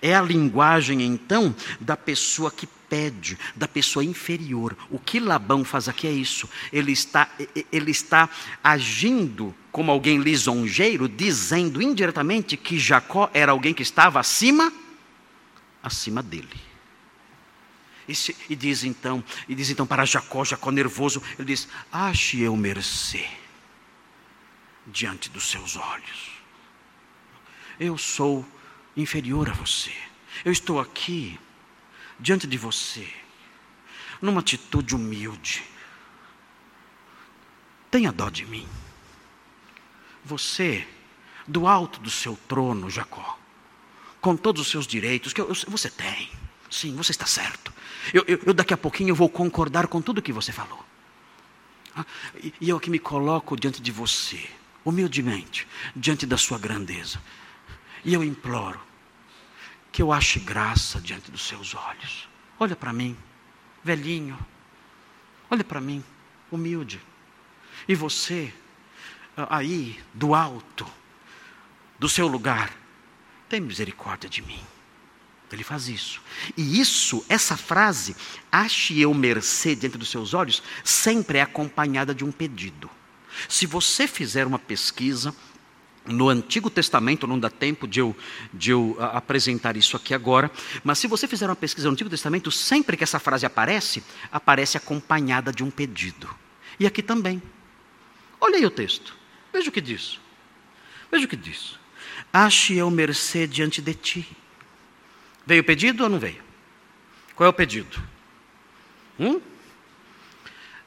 [0.00, 4.76] É a linguagem, então, da pessoa que pede, da pessoa inferior.
[4.90, 6.48] O que Labão faz aqui é isso.
[6.72, 7.30] Ele está,
[7.70, 8.28] ele está
[8.62, 14.72] agindo como alguém lisonjeiro, dizendo indiretamente que Jacó era alguém que estava acima,
[15.82, 16.70] acima dele.
[18.08, 22.40] E, se, e, diz então, e diz então para Jacó, Jacó nervoso, ele diz: Ache
[22.40, 23.24] eu mercê
[24.84, 26.30] diante dos seus olhos.
[27.78, 28.44] Eu sou
[28.96, 29.92] inferior a você.
[30.44, 31.38] Eu estou aqui
[32.18, 33.06] diante de você,
[34.20, 35.62] numa atitude humilde.
[37.90, 38.68] Tenha dó de mim.
[40.24, 40.86] Você,
[41.46, 43.38] do alto do seu trono, Jacó,
[44.20, 46.30] com todos os seus direitos, que eu, eu, você tem.
[46.70, 47.72] Sim, você está certo.
[48.14, 50.84] Eu, eu, daqui a pouquinho vou concordar com tudo que você falou.
[51.96, 52.04] Ah,
[52.36, 54.48] e, e eu aqui me coloco diante de você,
[54.84, 57.20] humildemente, diante da sua grandeza.
[58.04, 58.80] E eu imploro
[59.92, 62.28] que eu ache graça diante dos seus olhos.
[62.58, 63.16] Olha para mim,
[63.82, 64.38] velhinho.
[65.50, 66.04] Olha para mim,
[66.50, 67.00] humilde.
[67.88, 68.52] E você,
[69.48, 70.86] aí, do alto,
[71.98, 72.72] do seu lugar,
[73.48, 74.60] tem misericórdia de mim.
[75.52, 76.22] Ele faz isso.
[76.56, 78.14] E isso, essa frase,
[78.52, 82.88] ache eu mercê diante dos seus olhos, sempre é acompanhada de um pedido.
[83.48, 85.34] Se você fizer uma pesquisa,
[86.10, 88.16] no Antigo Testamento, não dá tempo de eu,
[88.52, 90.50] de eu a, apresentar isso aqui agora,
[90.84, 94.76] mas se você fizer uma pesquisa no Antigo Testamento, sempre que essa frase aparece, aparece
[94.76, 96.28] acompanhada de um pedido.
[96.78, 97.42] E aqui também.
[98.40, 99.16] Olha aí o texto.
[99.52, 100.18] Veja o que diz.
[101.10, 101.78] Veja o que diz.
[102.32, 104.36] Ache eu mercê diante de ti.
[105.46, 106.42] Veio o pedido ou não veio?
[107.34, 108.02] Qual é o pedido?
[109.18, 109.40] Hum?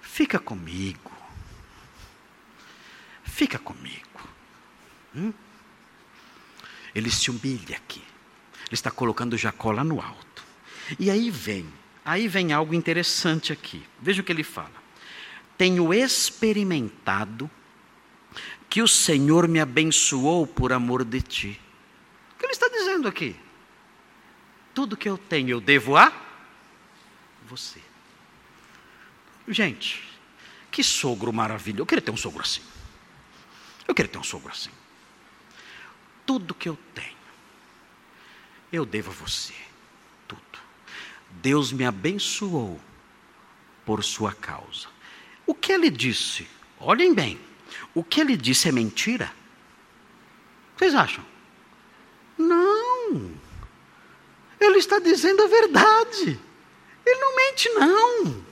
[0.01, 1.12] Fica comigo.
[3.23, 4.12] Fica comigo.
[5.15, 5.34] Hum?
[6.93, 8.02] Ele se humilha aqui.
[8.67, 10.43] Ele está colocando Jacó lá no alto.
[10.99, 11.71] E aí vem,
[12.04, 13.84] aí vem algo interessante aqui.
[14.02, 14.84] Veja o que ele fala.
[15.58, 17.49] Tenho experimentado
[18.69, 21.62] que o Senhor me abençoou por amor de ti.
[22.34, 23.36] O que ele está dizendo aqui?
[24.73, 26.12] Tudo que eu tenho eu devo a
[27.47, 27.80] você.
[29.47, 30.04] Gente,
[30.71, 31.82] que sogro maravilhoso.
[31.82, 32.62] Eu queria ter um sogro assim.
[33.88, 34.71] Eu queria ter um sogro assim
[36.25, 37.13] tudo que eu tenho,
[38.71, 39.53] eu devo a você.
[40.27, 40.41] Tudo.
[41.29, 42.79] Deus me abençoou
[43.86, 44.88] por sua causa.
[45.45, 46.47] O que ele disse?
[46.79, 47.39] Olhem bem.
[47.93, 49.31] O que ele disse é mentira?
[50.75, 51.23] Vocês acham?
[52.38, 53.31] Não.
[54.59, 56.39] Ele está dizendo a verdade.
[57.05, 58.43] Ele não mente, não.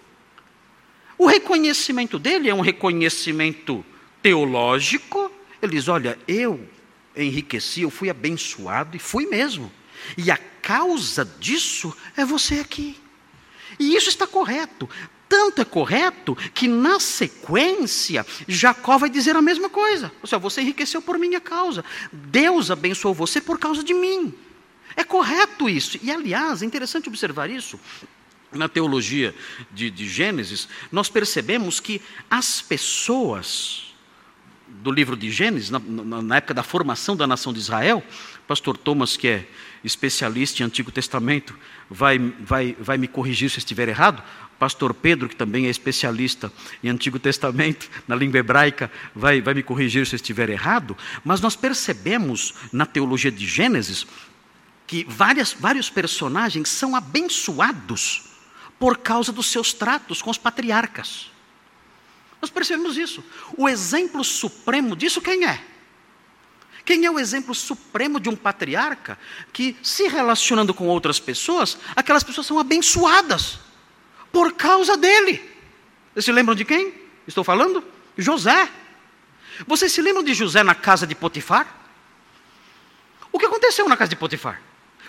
[1.17, 3.85] O reconhecimento dele é um reconhecimento
[4.21, 5.31] teológico.
[5.61, 6.67] Ele diz: Olha, eu
[7.15, 9.71] enriqueci, eu fui abençoado e fui mesmo.
[10.17, 12.97] E a causa disso é você aqui.
[13.79, 14.89] E isso está correto.
[15.27, 20.11] Tanto é correto que na sequência Jacó vai dizer a mesma coisa.
[20.21, 21.85] Ou seja, você enriqueceu por minha causa.
[22.11, 24.33] Deus abençoou você por causa de mim.
[24.95, 25.97] É correto isso.
[26.03, 27.79] E aliás, é interessante observar isso.
[28.51, 29.33] Na teologia
[29.71, 33.90] de, de Gênesis, nós percebemos que as pessoas
[34.81, 38.03] do livro de Gênesis, na, na, época da formação da nação de Israel,
[38.47, 39.47] pastor Thomas, que é
[39.83, 41.57] especialista em Antigo Testamento,
[41.89, 44.23] vai, vai, vai me corrigir se estiver errado.
[44.57, 46.51] Pastor Pedro, que também é especialista
[46.83, 50.95] em Antigo Testamento, na língua hebraica, vai, vai me corrigir se estiver errado.
[51.23, 54.05] Mas nós percebemos na teologia de Gênesis
[54.85, 58.23] que várias, vários personagens são abençoados
[58.77, 61.31] por causa dos seus tratos com os patriarcas.
[62.41, 63.23] Nós percebemos isso.
[63.55, 65.63] O exemplo supremo disso quem é?
[66.83, 69.17] Quem é o exemplo supremo de um patriarca
[69.53, 73.59] que, se relacionando com outras pessoas, aquelas pessoas são abençoadas
[74.31, 75.47] por causa dele?
[76.13, 76.93] Vocês se lembram de quem?
[77.27, 77.83] Estou falando?
[78.17, 78.67] José.
[79.67, 81.67] Vocês se lembram de José na casa de Potifar?
[83.31, 84.59] O que aconteceu na casa de Potifar?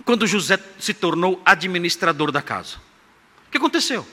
[0.04, 2.76] Quando José se tornou administrador da casa.
[3.46, 4.06] O que aconteceu?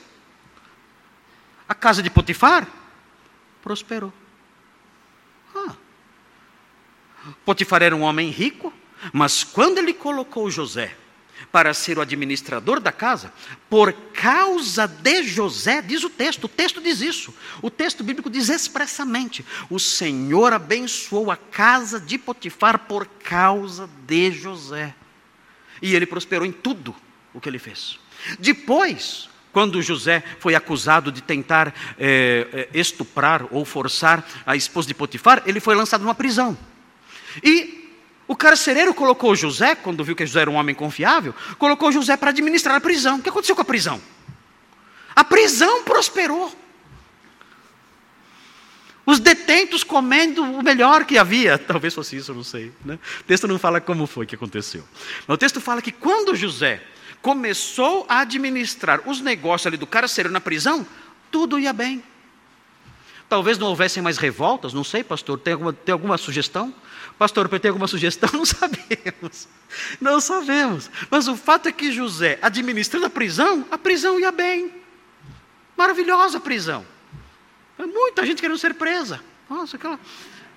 [1.67, 2.67] A casa de Potifar
[3.61, 4.13] prosperou.
[5.55, 5.75] Ah.
[7.45, 8.73] Potifar era um homem rico,
[9.13, 10.95] mas quando ele colocou José
[11.51, 13.33] para ser o administrador da casa,
[13.69, 17.33] por causa de José, diz o texto, o texto diz isso.
[17.61, 24.31] O texto bíblico diz expressamente: o Senhor abençoou a casa de Potifar por causa de
[24.31, 24.93] José.
[25.81, 26.93] E ele prosperou em tudo
[27.33, 27.97] o que ele fez.
[28.37, 35.43] Depois, quando José foi acusado de tentar é, estuprar ou forçar a esposa de Potifar,
[35.45, 36.57] ele foi lançado numa prisão.
[37.43, 37.79] E
[38.27, 42.29] o carcereiro colocou José, quando viu que José era um homem confiável, colocou José para
[42.29, 43.17] administrar a prisão.
[43.17, 43.99] O que aconteceu com a prisão?
[45.15, 46.55] A prisão prosperou.
[49.03, 51.57] Os detentos comendo o melhor que havia.
[51.59, 52.71] Talvez fosse isso, não sei.
[52.85, 52.99] Né?
[53.21, 54.87] O texto não fala como foi que aconteceu.
[55.27, 56.83] Mas o texto fala que quando José
[57.21, 60.85] começou a administrar os negócios ali do carcereiro na prisão,
[61.31, 62.03] tudo ia bem.
[63.27, 65.37] Talvez não houvessem mais revoltas, não sei, pastor.
[65.39, 66.73] Tem alguma, tem alguma sugestão?
[67.19, 68.29] Pastor, tem alguma sugestão?
[68.33, 69.47] Não sabemos.
[69.99, 70.89] Não sabemos.
[71.11, 74.73] Mas o fato é que José, administrando a prisão, a prisão ia bem.
[75.75, 76.85] Maravilhosa prisão.
[77.77, 79.21] Muita gente querendo ser presa.
[79.49, 79.99] Nossa, aquela,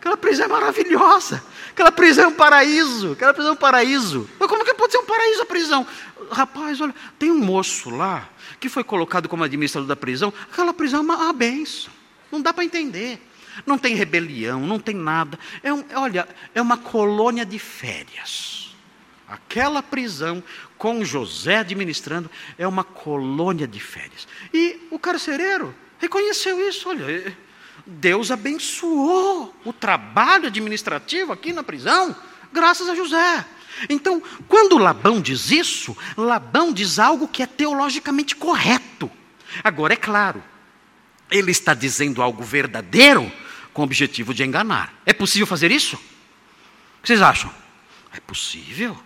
[0.02, 1.44] aquela prisão é maravilhosa.
[1.70, 3.12] Aquela prisão é um paraíso.
[3.12, 4.28] Aquela prisão é um paraíso.
[4.36, 5.86] Mas como que pode ser um paraíso a prisão?
[6.32, 10.34] Rapaz, olha, tem um moço lá que foi colocado como administrador da prisão.
[10.50, 11.92] Aquela prisão é uma, uma benção.
[12.32, 13.20] Não dá para entender.
[13.64, 15.38] Não tem rebelião, não tem nada.
[15.62, 18.74] É um, olha, é uma colônia de férias.
[19.28, 20.42] Aquela prisão
[20.76, 24.26] com José administrando é uma colônia de férias.
[24.52, 26.88] E o carcereiro reconheceu isso.
[26.88, 27.32] Olha, é,
[27.86, 32.14] Deus abençoou o trabalho administrativo aqui na prisão,
[32.52, 33.44] graças a José.
[33.88, 39.10] Então, quando Labão diz isso, Labão diz algo que é teologicamente correto.
[39.64, 40.42] Agora, é claro,
[41.30, 43.30] ele está dizendo algo verdadeiro
[43.72, 44.92] com o objetivo de enganar.
[45.04, 45.96] É possível fazer isso?
[45.96, 47.52] O que vocês acham?
[48.12, 48.96] É possível.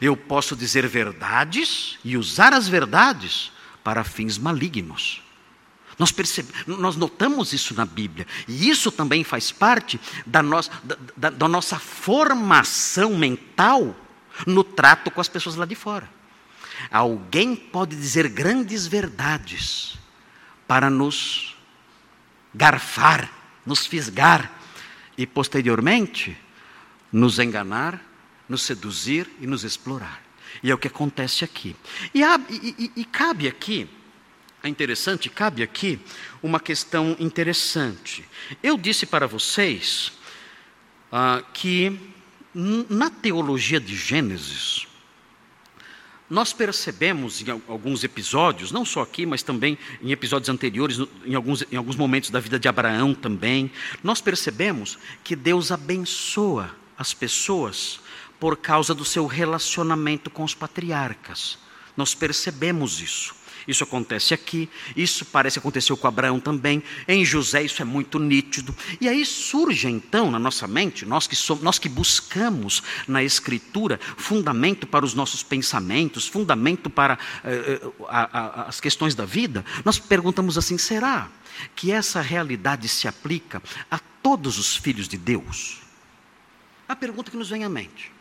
[0.00, 3.52] Eu posso dizer verdades e usar as verdades
[3.82, 5.22] para fins malignos.
[5.98, 10.96] Nós, percebemos, nós notamos isso na Bíblia, e isso também faz parte da, nossa, da,
[11.16, 13.94] da, da nossa formação mental
[14.46, 16.08] no trato com as pessoas lá de fora.
[16.90, 19.96] Alguém pode dizer grandes verdades
[20.66, 21.56] para nos
[22.54, 23.30] garfar,
[23.64, 24.50] nos fisgar
[25.16, 26.36] e, posteriormente,
[27.12, 28.00] nos enganar,
[28.48, 30.20] nos seduzir e nos explorar.
[30.62, 31.76] E é o que acontece aqui.
[32.12, 33.88] E, há, e, e, e cabe aqui,
[34.64, 36.00] é interessante, cabe aqui
[36.42, 38.24] uma questão interessante.
[38.62, 40.10] Eu disse para vocês
[41.12, 42.00] ah, que
[42.54, 44.86] na teologia de Gênesis,
[46.30, 51.62] nós percebemos em alguns episódios, não só aqui, mas também em episódios anteriores, em alguns,
[51.70, 53.70] em alguns momentos da vida de Abraão também,
[54.02, 58.00] nós percebemos que Deus abençoa as pessoas
[58.40, 61.58] por causa do seu relacionamento com os patriarcas.
[61.94, 63.43] Nós percebemos isso.
[63.66, 68.18] Isso acontece aqui, isso parece que aconteceu com Abraão também, em José isso é muito
[68.18, 68.74] nítido.
[69.00, 73.98] E aí surge então na nossa mente, nós que, somos, nós que buscamos na Escritura
[74.16, 77.90] fundamento para os nossos pensamentos, fundamento para eh, eh,
[78.66, 81.30] as questões da vida, nós perguntamos assim: será
[81.74, 85.80] que essa realidade se aplica a todos os filhos de Deus?
[86.86, 88.12] A pergunta que nos vem à mente.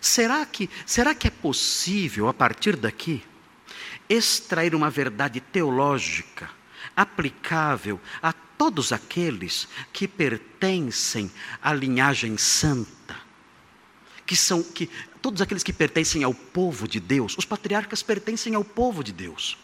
[0.00, 3.22] Será que, será que é possível, a partir daqui,
[4.08, 6.50] extrair uma verdade teológica
[6.94, 11.30] aplicável a todos aqueles que pertencem
[11.62, 13.16] à linhagem santa,
[14.24, 14.88] que são que
[15.20, 19.58] todos aqueles que pertencem ao povo de Deus, os patriarcas pertencem ao povo de Deus.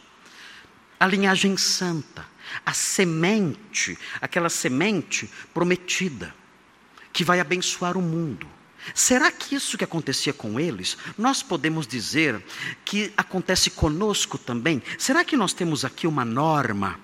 [0.99, 2.27] A linhagem santa,
[2.65, 6.35] a semente, aquela semente prometida
[7.13, 8.47] que vai abençoar o mundo.
[8.95, 12.43] Será que isso que acontecia com eles, nós podemos dizer
[12.85, 14.83] que acontece conosco também?
[14.99, 16.99] Será que nós temos aqui uma norma?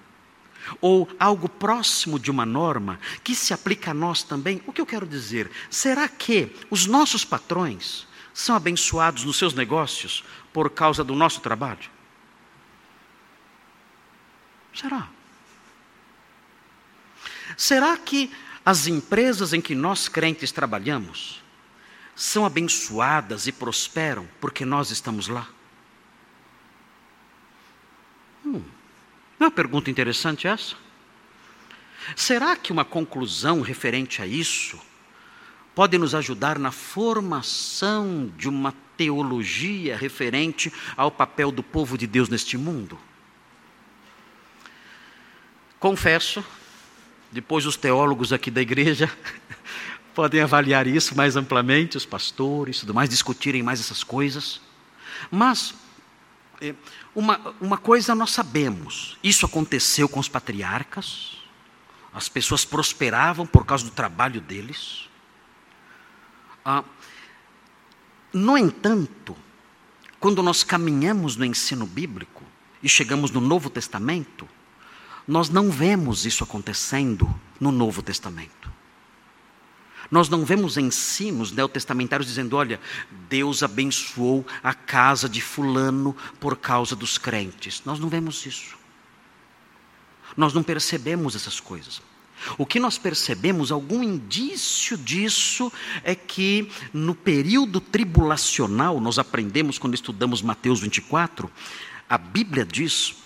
[0.81, 4.61] Ou algo próximo de uma norma que se aplica a nós também?
[4.67, 5.51] O que eu quero dizer?
[5.71, 11.89] Será que os nossos patrões são abençoados nos seus negócios por causa do nosso trabalho?
[14.75, 15.09] Será?
[17.57, 18.31] Será que
[18.65, 21.43] as empresas em que nós crentes trabalhamos
[22.19, 25.49] são abençoadas e prosperam porque nós estamos lá?
[28.45, 28.61] Hum,
[29.39, 30.75] é uma pergunta interessante essa?
[32.17, 34.81] Será que uma conclusão referente a isso
[35.77, 42.29] pode nos ajudar na formação de uma teologia referente ao papel do povo de Deus
[42.29, 42.99] neste mundo?
[45.79, 46.45] Confesso,
[47.31, 49.09] depois os teólogos aqui da igreja
[50.19, 54.61] podem avaliar isso mais amplamente, os pastores, tudo mais, discutirem mais essas coisas.
[55.31, 55.77] Mas
[56.61, 56.75] é,
[57.15, 61.37] uma, uma coisa nós sabemos: isso aconteceu com os patriarcas,
[62.13, 65.09] as pessoas prosperavam por causa do trabalho deles.
[66.65, 66.83] Ah,
[68.33, 69.37] no entanto,
[70.19, 72.43] quando nós caminhamos no ensino bíblico
[72.83, 74.49] e chegamos no Novo Testamento,
[75.29, 78.78] nós não vemos isso acontecendo no Novo Testamento.
[80.11, 82.81] Nós não vemos ensinos neotestamentários dizendo: olha,
[83.29, 87.83] Deus abençoou a casa de Fulano por causa dos crentes.
[87.85, 88.77] Nós não vemos isso.
[90.37, 92.01] Nós não percebemos essas coisas.
[92.57, 95.73] O que nós percebemos, algum indício disso,
[96.05, 101.51] é que no período tribulacional, nós aprendemos quando estudamos Mateus 24,
[102.09, 103.17] a Bíblia diz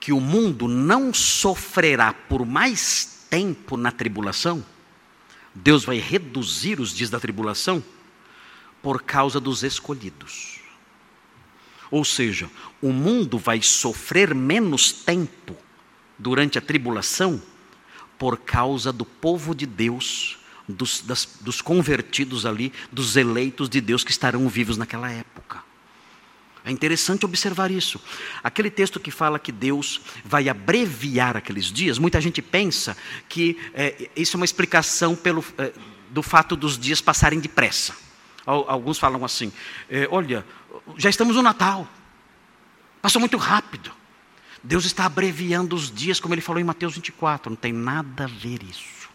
[0.00, 4.64] que o mundo não sofrerá por mais tempo na tribulação
[5.54, 7.82] Deus vai reduzir os dias da tribulação
[8.82, 10.60] por causa dos escolhidos.
[11.90, 12.50] Ou seja,
[12.80, 15.56] o mundo vai sofrer menos tempo
[16.18, 17.40] durante a tribulação
[18.18, 24.04] por causa do povo de Deus, dos, das, dos convertidos ali, dos eleitos de Deus
[24.04, 25.41] que estarão vivos naquela época.
[26.64, 28.00] É interessante observar isso.
[28.42, 32.96] Aquele texto que fala que Deus vai abreviar aqueles dias, muita gente pensa
[33.28, 35.72] que é, isso é uma explicação pelo, é,
[36.10, 37.94] do fato dos dias passarem depressa.
[38.46, 39.52] Alguns falam assim:
[39.90, 40.44] é, olha,
[40.96, 41.88] já estamos no Natal,
[43.00, 43.90] passou muito rápido.
[44.62, 47.50] Deus está abreviando os dias, como ele falou em Mateus 24.
[47.50, 49.08] Não tem nada a ver isso.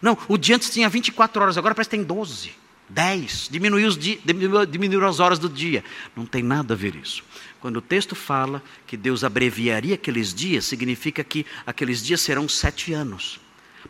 [0.00, 2.52] Não, o dia antes tinha 24 horas, agora parece que tem 12.
[2.88, 5.84] 10, diminuiu, os diminuiu as horas do dia.
[6.14, 7.24] Não tem nada a ver isso.
[7.60, 12.92] Quando o texto fala que Deus abreviaria aqueles dias, significa que aqueles dias serão sete
[12.92, 13.40] anos.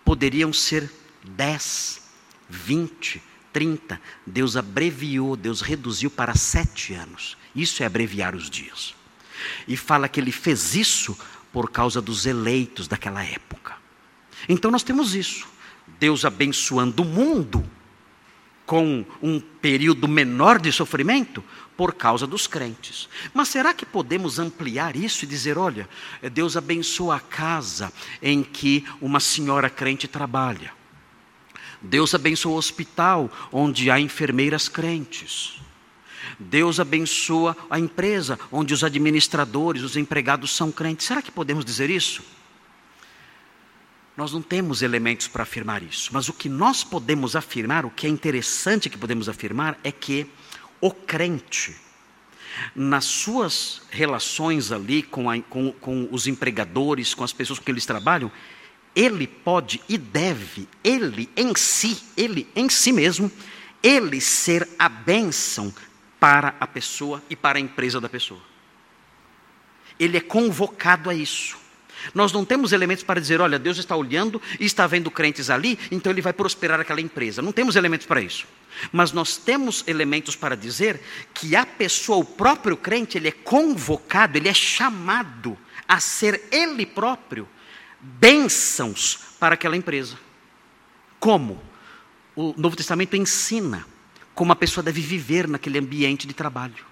[0.04, 0.90] Poderiam ser
[1.22, 2.02] dez,
[2.48, 3.22] vinte,
[3.52, 4.00] trinta.
[4.26, 7.36] Deus abreviou, Deus reduziu para sete anos.
[7.54, 8.94] Isso é abreviar os dias.
[9.68, 11.16] E fala que ele fez isso
[11.52, 13.74] por causa dos eleitos daquela época.
[14.48, 15.46] Então nós temos isso.
[15.98, 17.68] Deus abençoando o mundo
[18.66, 21.42] com um período menor de sofrimento
[21.76, 23.08] por causa dos crentes.
[23.32, 25.88] Mas será que podemos ampliar isso e dizer: olha,
[26.32, 30.72] Deus abençoa a casa em que uma senhora crente trabalha.
[31.80, 35.60] Deus abençoa o hospital onde há enfermeiras crentes.
[36.38, 41.06] Deus abençoa a empresa onde os administradores, os empregados são crentes.
[41.06, 42.22] Será que podemos dizer isso?
[44.16, 48.06] Nós não temos elementos para afirmar isso, mas o que nós podemos afirmar, o que
[48.06, 50.26] é interessante que podemos afirmar, é que
[50.80, 51.76] o crente,
[52.74, 57.72] nas suas relações ali com, a, com, com os empregadores, com as pessoas com quem
[57.72, 58.32] eles trabalham,
[58.94, 63.30] ele pode e deve, ele em si, ele em si mesmo,
[63.82, 65.74] ele ser a bênção
[66.18, 68.40] para a pessoa e para a empresa da pessoa.
[70.00, 71.65] Ele é convocado a isso.
[72.14, 75.78] Nós não temos elementos para dizer, olha, Deus está olhando e está vendo crentes ali,
[75.90, 77.42] então ele vai prosperar aquela empresa.
[77.42, 78.46] Não temos elementos para isso.
[78.92, 81.00] Mas nós temos elementos para dizer
[81.32, 85.56] que a pessoa, o próprio crente, ele é convocado, ele é chamado
[85.88, 87.48] a ser ele próprio
[88.00, 90.18] bênçãos para aquela empresa.
[91.18, 91.62] Como?
[92.34, 93.86] O Novo Testamento ensina
[94.34, 96.84] como a pessoa deve viver naquele ambiente de trabalho.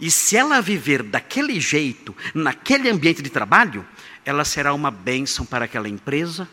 [0.00, 3.86] E se ela viver daquele jeito, naquele ambiente de trabalho,
[4.24, 6.48] ela será uma bênção para aquela empresa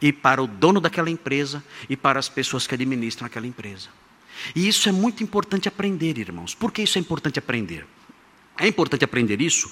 [0.00, 3.88] e para o dono daquela empresa e para as pessoas que administram aquela empresa.
[4.54, 6.54] E isso é muito importante aprender, irmãos.
[6.54, 7.86] Por que isso é importante aprender?
[8.58, 9.70] É importante aprender isso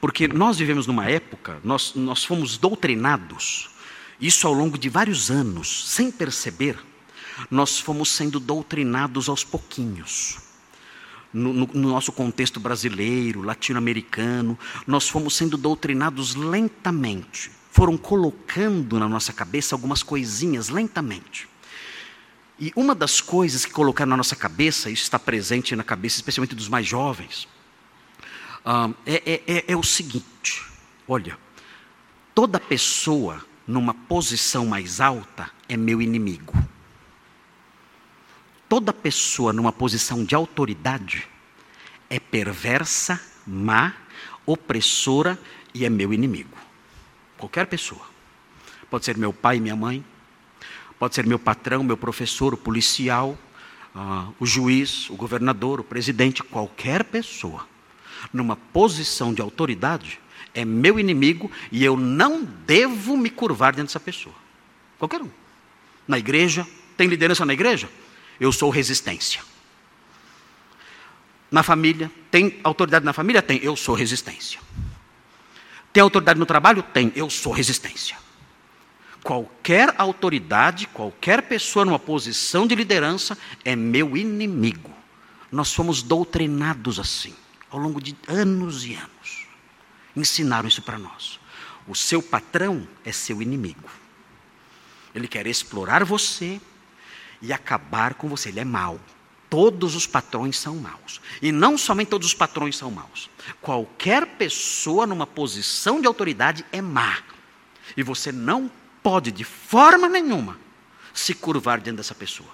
[0.00, 3.70] porque nós vivemos numa época, nós, nós fomos doutrinados,
[4.20, 6.78] isso ao longo de vários anos, sem perceber,
[7.50, 10.49] nós fomos sendo doutrinados aos pouquinhos
[11.32, 17.50] no, no, no nosso contexto brasileiro, latino-americano, nós fomos sendo doutrinados lentamente.
[17.70, 21.48] Foram colocando na nossa cabeça algumas coisinhas lentamente.
[22.58, 26.54] E uma das coisas que colocaram na nossa cabeça, isso está presente na cabeça especialmente
[26.54, 27.48] dos mais jovens,
[28.66, 30.66] uh, é, é, é o seguinte:
[31.08, 31.38] olha,
[32.34, 36.52] toda pessoa numa posição mais alta é meu inimigo
[38.70, 41.26] toda pessoa numa posição de autoridade
[42.08, 43.92] é perversa, má,
[44.46, 45.36] opressora
[45.74, 46.56] e é meu inimigo.
[47.36, 48.02] Qualquer pessoa.
[48.88, 50.04] Pode ser meu pai minha mãe,
[51.00, 53.36] pode ser meu patrão, meu professor, o policial,
[53.92, 57.66] uh, o juiz, o governador, o presidente, qualquer pessoa
[58.32, 60.20] numa posição de autoridade
[60.54, 64.34] é meu inimigo e eu não devo me curvar diante dessa pessoa.
[64.96, 65.30] Qualquer um.
[66.06, 66.64] Na igreja,
[66.96, 67.88] tem liderança na igreja?
[68.40, 69.42] Eu sou resistência.
[71.50, 72.10] na família?
[72.30, 73.42] Tem autoridade na família?
[73.42, 73.58] Tem.
[73.62, 74.58] Eu sou resistência.
[75.92, 76.82] Tem autoridade no trabalho?
[76.82, 77.12] Tem.
[77.14, 78.16] Eu sou resistência.
[79.22, 84.90] Qualquer autoridade, qualquer pessoa numa posição de liderança é meu inimigo.
[85.52, 87.34] Nós fomos doutrinados assim,
[87.68, 89.46] ao longo de anos e anos.
[90.16, 91.38] Ensinaram isso para nós.
[91.86, 93.90] O seu patrão é seu inimigo.
[95.14, 96.60] Ele quer explorar você
[97.42, 98.48] e acabar com você.
[98.48, 99.00] Ele é mau.
[99.48, 101.20] Todos os patrões são maus.
[101.42, 103.28] E não somente todos os patrões são maus.
[103.60, 107.18] Qualquer pessoa numa posição de autoridade é má.
[107.96, 108.70] E você não
[109.02, 110.58] pode, de forma nenhuma,
[111.12, 112.50] se curvar diante dessa pessoa.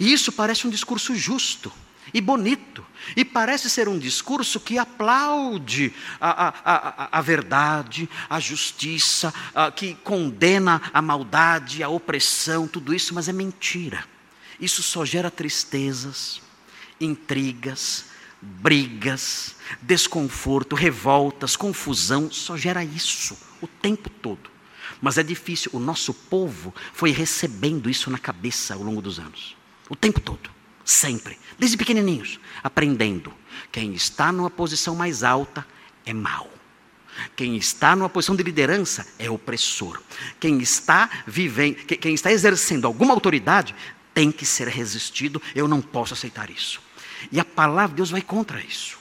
[0.00, 1.72] E isso parece um discurso justo
[2.12, 2.84] e bonito.
[3.16, 9.70] E parece ser um discurso que aplaude a, a, a, a verdade, a justiça, a,
[9.70, 14.04] que condena a maldade, a opressão, tudo isso, mas é mentira.
[14.60, 16.40] Isso só gera tristezas,
[17.00, 18.06] intrigas,
[18.40, 24.50] brigas, desconforto, revoltas, confusão, só gera isso o tempo todo.
[25.00, 29.56] Mas é difícil, o nosso povo foi recebendo isso na cabeça ao longo dos anos,
[29.88, 30.50] o tempo todo,
[30.88, 33.32] sempre, desde pequenininhos, aprendendo.
[33.70, 35.66] Quem está numa posição mais alta
[36.06, 36.50] é mau.
[37.36, 40.00] Quem está numa posição de liderança é opressor.
[40.40, 43.74] Quem está vivendo, quem está exercendo alguma autoridade
[44.14, 45.42] tem que ser resistido.
[45.54, 46.80] Eu não posso aceitar isso.
[47.30, 48.98] E a palavra de Deus vai contra isso.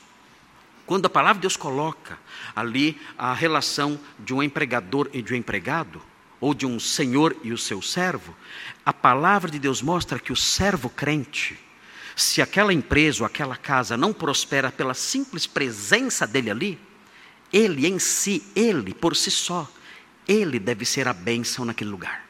[0.85, 2.17] Quando a palavra de Deus coloca
[2.53, 6.01] ali a relação de um empregador e de um empregado,
[6.39, 8.35] ou de um senhor e o seu servo,
[8.85, 11.57] a palavra de Deus mostra que o servo crente,
[12.17, 16.79] se aquela empresa ou aquela casa não prospera pela simples presença dele ali,
[17.53, 19.71] ele em si, ele por si só,
[20.27, 22.27] ele deve ser a bênção naquele lugar.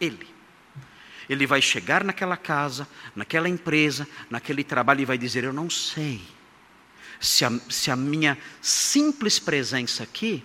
[0.00, 0.26] Ele.
[1.28, 6.22] Ele vai chegar naquela casa, naquela empresa, naquele trabalho e vai dizer: Eu não sei
[7.20, 10.42] se a, se a minha simples presença aqui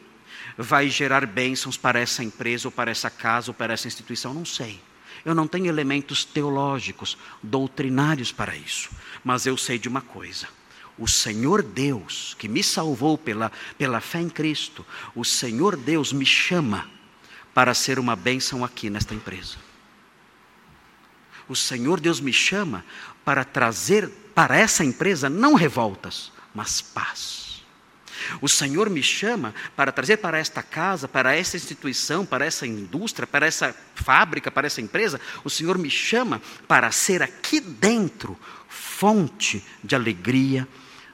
[0.58, 4.44] vai gerar bênçãos para essa empresa, ou para essa casa, ou para essa instituição, não
[4.44, 4.82] sei.
[5.24, 8.90] Eu não tenho elementos teológicos, doutrinários para isso.
[9.24, 10.48] Mas eu sei de uma coisa:
[10.98, 16.26] o Senhor Deus, que me salvou pela, pela fé em Cristo, o Senhor Deus me
[16.26, 16.90] chama
[17.54, 19.58] para ser uma bênção aqui nesta empresa.
[21.48, 22.86] O Senhor Deus me chama
[23.26, 27.51] para trazer para essa empresa não revoltas, mas paz.
[28.42, 33.28] O Senhor me chama para trazer para esta casa, para essa instituição, para essa indústria,
[33.28, 39.64] para essa fábrica, para essa empresa, o Senhor me chama para ser aqui dentro fonte
[39.84, 40.68] de alegria,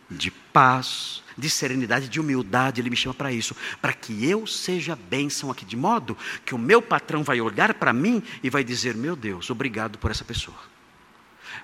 [0.09, 4.95] de paz, de serenidade, de humildade, Ele me chama para isso, para que eu seja
[4.95, 8.95] bênção aqui, de modo que o meu patrão vai olhar para mim e vai dizer:
[8.95, 10.57] Meu Deus, obrigado por essa pessoa.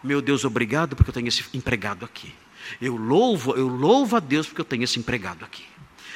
[0.04, 2.34] Meu Deus, obrigado porque eu tenho esse empregado aqui.
[2.82, 5.66] Eu louvo, eu louvo a Deus porque eu tenho esse empregado aqui.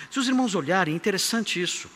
[0.09, 1.89] Se os irmãos olharem, é interessante isso.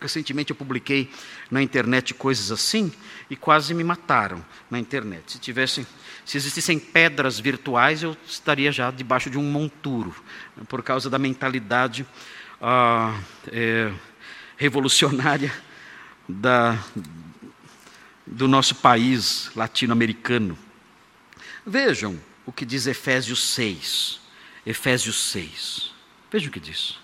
[0.00, 1.10] Recentemente eu publiquei
[1.50, 2.92] na internet coisas assim
[3.30, 5.32] e quase me mataram na internet.
[5.32, 5.86] Se tivessem,
[6.24, 10.14] se existissem pedras virtuais, eu estaria já debaixo de um monturo,
[10.68, 12.06] por causa da mentalidade
[12.60, 13.18] ah,
[13.50, 13.92] é,
[14.56, 15.52] revolucionária
[16.28, 16.78] da,
[18.26, 20.58] do nosso país latino-americano.
[21.66, 24.20] Vejam o que diz Efésios 6.
[24.66, 25.92] Efésios 6.
[26.30, 26.98] Vejam o que diz.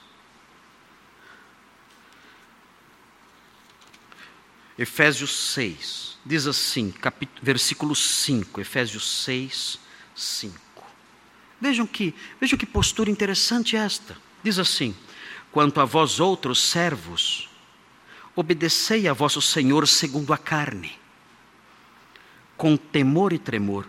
[4.80, 9.78] Efésios 6, diz assim, capítulo, versículo 5, Efésios 6,
[10.14, 10.59] 5.
[11.61, 14.16] Vejam que, vejam que postura interessante esta.
[14.43, 14.97] Diz assim:
[15.53, 17.51] Quanto a vós outros servos,
[18.34, 20.99] obedecei a vosso Senhor segundo a carne,
[22.57, 23.86] com temor e tremor,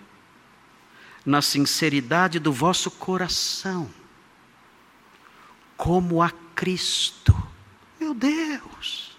[1.25, 3.89] na sinceridade do vosso coração,
[5.77, 7.35] como a Cristo.
[7.99, 9.17] Meu Deus!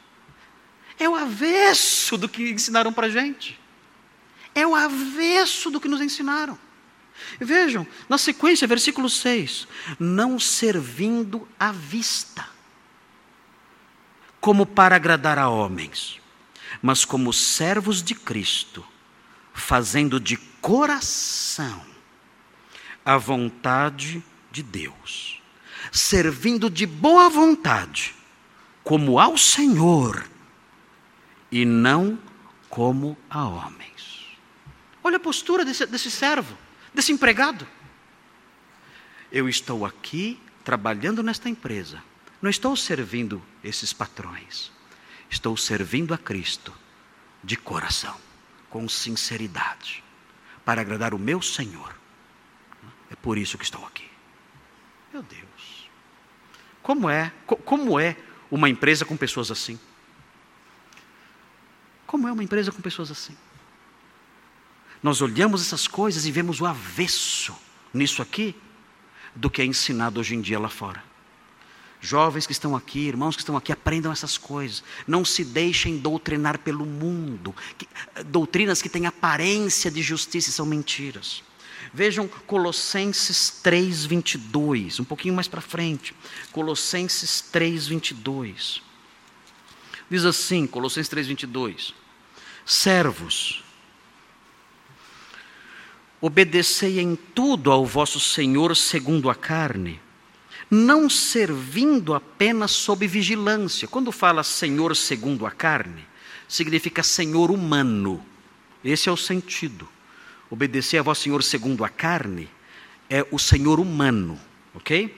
[0.98, 3.58] É o avesso do que ensinaram para a gente.
[4.54, 6.58] É o avesso do que nos ensinaram.
[7.40, 9.66] Vejam, na sequência, versículo 6:
[9.98, 12.48] Não servindo à vista,
[14.40, 16.20] como para agradar a homens,
[16.80, 18.84] mas como servos de Cristo,
[19.54, 21.91] fazendo de coração
[23.04, 25.40] a vontade de Deus,
[25.90, 28.14] servindo de boa vontade,
[28.84, 30.28] como ao Senhor
[31.50, 32.18] e não
[32.68, 34.36] como a homens.
[35.02, 36.56] Olha a postura desse, desse servo,
[36.94, 37.66] desse empregado.
[39.30, 42.02] Eu estou aqui trabalhando nesta empresa,
[42.40, 44.70] não estou servindo esses patrões,
[45.30, 46.72] estou servindo a Cristo
[47.42, 48.16] de coração,
[48.70, 50.04] com sinceridade,
[50.64, 52.01] para agradar o meu Senhor.
[53.22, 54.04] Por isso que estou aqui.
[55.12, 55.88] Meu Deus.
[56.82, 57.32] Como é?
[57.64, 58.16] Como é
[58.50, 59.78] uma empresa com pessoas assim?
[62.06, 63.36] Como é uma empresa com pessoas assim?
[65.02, 67.56] Nós olhamos essas coisas e vemos o avesso
[67.94, 68.54] nisso aqui
[69.34, 71.02] do que é ensinado hoje em dia lá fora.
[72.00, 74.82] Jovens que estão aqui, irmãos que estão aqui, aprendam essas coisas.
[75.06, 77.54] Não se deixem doutrinar pelo mundo.
[77.78, 77.88] Que,
[78.26, 81.44] doutrinas que têm aparência de justiça e são mentiras.
[81.92, 86.14] Vejam Colossenses 3, 22, um pouquinho mais para frente.
[86.50, 88.82] Colossenses 3, 22.
[90.10, 91.94] Diz assim, Colossenses 3, 22.
[92.64, 93.62] Servos,
[96.20, 100.00] obedecei em tudo ao vosso Senhor segundo a carne
[100.74, 103.86] não servindo apenas sob vigilância.
[103.86, 106.02] Quando fala Senhor segundo a carne,
[106.48, 108.24] significa Senhor humano.
[108.82, 109.86] Esse é o sentido.
[110.52, 112.46] Obedecer a vosso Senhor segundo a carne
[113.08, 114.38] é o Senhor humano,
[114.74, 115.16] ok?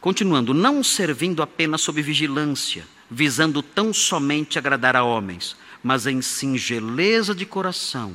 [0.00, 7.34] Continuando, não servindo apenas sob vigilância, visando tão somente agradar a homens, mas em singeleza
[7.34, 8.14] de coração,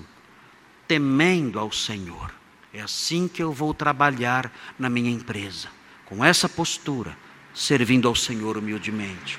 [0.87, 2.33] temendo ao Senhor.
[2.73, 4.49] É assim que eu vou trabalhar
[4.79, 5.67] na minha empresa
[6.05, 7.17] com essa postura,
[7.53, 9.37] servindo ao Senhor humildemente.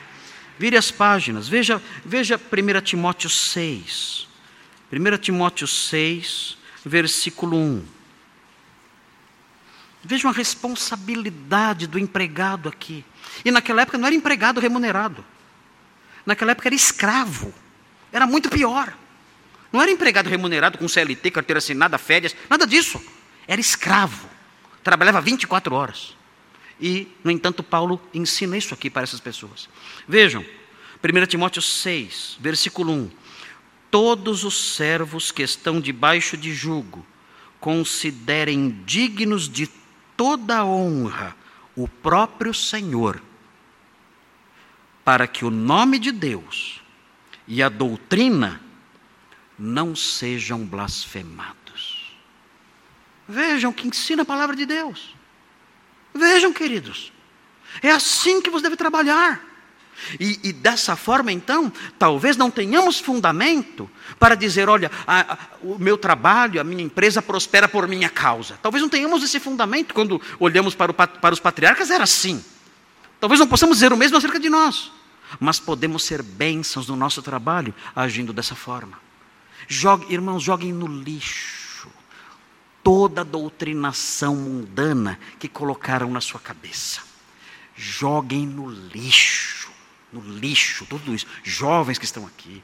[0.59, 4.29] Vire as páginas, veja, veja 1 Timóteo 6.
[4.93, 7.85] 1 Timóteo 6, versículo 1.
[10.03, 13.05] Veja a responsabilidade do empregado aqui.
[13.45, 15.25] E naquela época não era empregado remunerado.
[16.27, 17.55] Naquela época era escravo.
[18.13, 18.95] Era muito pior.
[19.73, 23.03] Não era empregado remunerado com CLT, carteira assinada, férias, nada disso.
[23.49, 24.29] Era escravo.
[24.83, 26.15] Trabalhava 24 horas.
[26.81, 29.69] E, no entanto, Paulo ensina isso aqui para essas pessoas.
[30.07, 30.45] Vejam,
[31.03, 33.11] 1 Timóteo 6, versículo 1.
[33.95, 37.07] Todos os servos que estão debaixo de jugo
[37.61, 39.69] considerem dignos de
[40.17, 41.37] toda honra
[41.77, 43.23] o próprio Senhor,
[45.05, 46.83] para que o nome de Deus
[47.47, 48.61] e a doutrina
[49.57, 52.17] não sejam blasfemados.
[53.29, 55.15] Vejam que ensina a palavra de Deus.
[56.13, 57.13] Vejam, queridos,
[57.81, 59.54] é assim que você deve trabalhar.
[60.19, 63.89] E, e, dessa forma, então, talvez não tenhamos fundamento
[64.19, 68.59] para dizer: olha, a, a, o meu trabalho, a minha empresa prospera por minha causa.
[68.63, 72.45] Talvez não tenhamos esse fundamento quando olhamos para, o, para os patriarcas, era assim.
[73.21, 74.93] Talvez não possamos dizer o mesmo acerca de nós,
[75.41, 78.99] mas podemos ser bênçãos no nosso trabalho agindo dessa forma.
[79.67, 81.65] Jogue, irmãos, joguem no lixo
[82.85, 87.01] toda doutrinação mundana que colocaram na sua cabeça.
[87.75, 89.64] Joguem no lixo,
[90.15, 91.27] no lixo, tudo isso.
[91.43, 92.63] Jovens que estão aqui,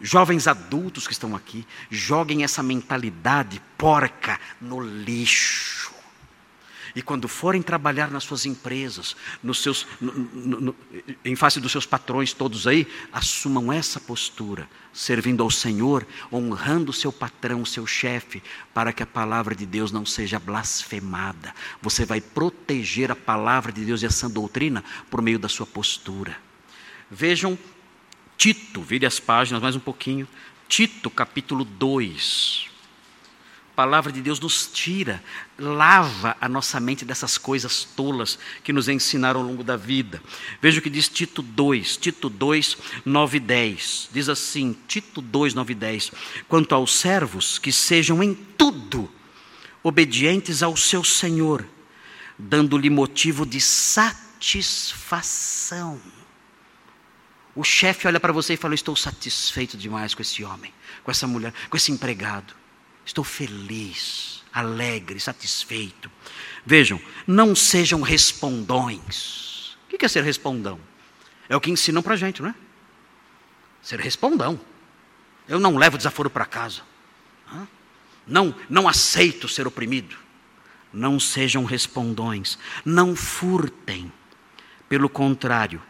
[0.00, 5.91] jovens adultos que estão aqui, joguem essa mentalidade porca no lixo.
[6.94, 10.76] E quando forem trabalhar nas suas empresas, nos seus, no, no, no,
[11.24, 16.94] em face dos seus patrões todos aí, assumam essa postura, servindo ao Senhor, honrando o
[16.94, 18.42] seu patrão, o seu chefe,
[18.74, 21.54] para que a palavra de Deus não seja blasfemada.
[21.80, 25.66] Você vai proteger a palavra de Deus e a sã doutrina por meio da sua
[25.66, 26.36] postura.
[27.10, 27.58] Vejam
[28.42, 30.26] Tito, vire as páginas mais um pouquinho.
[30.68, 32.71] Tito, capítulo 2.
[33.72, 35.24] A palavra de Deus nos tira,
[35.58, 40.22] lava a nossa mente dessas coisas tolas que nos ensinaram ao longo da vida.
[40.60, 44.10] Veja o que diz Tito 2, Tito 2, 9 e 10.
[44.12, 46.12] Diz assim, Tito 2, 9 e 10.
[46.46, 49.10] Quanto aos servos, que sejam em tudo
[49.82, 51.66] obedientes ao seu Senhor,
[52.38, 55.98] dando-lhe motivo de satisfação.
[57.56, 61.26] O chefe olha para você e fala: Estou satisfeito demais com esse homem, com essa
[61.26, 62.60] mulher, com esse empregado.
[63.04, 66.10] Estou feliz, alegre, satisfeito.
[66.64, 69.76] Vejam, não sejam respondões.
[69.84, 70.78] O que é ser respondão?
[71.48, 72.54] É o que ensinam para a gente, não é?
[73.82, 74.60] Ser respondão.
[75.48, 76.82] Eu não levo desaforo para casa.
[78.26, 80.16] Não, não aceito ser oprimido.
[80.92, 82.58] Não sejam respondões.
[82.84, 84.12] Não furtem.
[84.88, 85.82] Pelo contrário,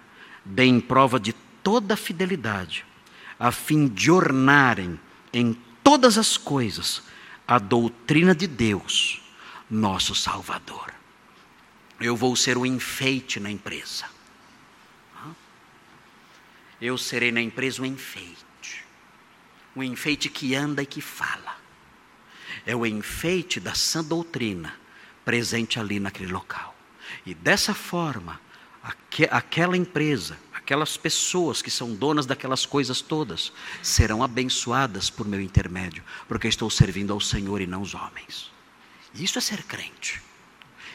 [0.44, 1.32] deem prova de
[1.62, 2.84] toda fidelidade,
[3.38, 4.98] a fim de ornarem
[5.32, 7.02] em todas as coisas
[7.46, 9.20] a doutrina de Deus,
[9.68, 10.92] nosso Salvador.
[12.00, 14.06] Eu vou ser o enfeite na empresa.
[16.80, 18.84] Eu serei na empresa um enfeite.
[19.76, 21.56] Um enfeite que anda e que fala.
[22.66, 24.74] É o enfeite da sã doutrina
[25.24, 26.74] presente ali naquele local.
[27.24, 28.40] E dessa forma,
[29.30, 33.52] aquela empresa aquelas pessoas que são donas daquelas coisas todas
[33.82, 38.50] serão abençoadas por meu intermédio, porque estou servindo ao Senhor e não os homens.
[39.14, 40.22] Isso é ser crente.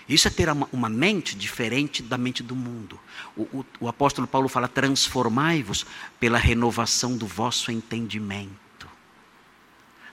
[0.07, 2.97] Isso é ter uma, uma mente diferente da mente do mundo.
[3.35, 5.85] O, o, o apóstolo Paulo fala: transformai-vos
[6.17, 8.87] pela renovação do vosso entendimento.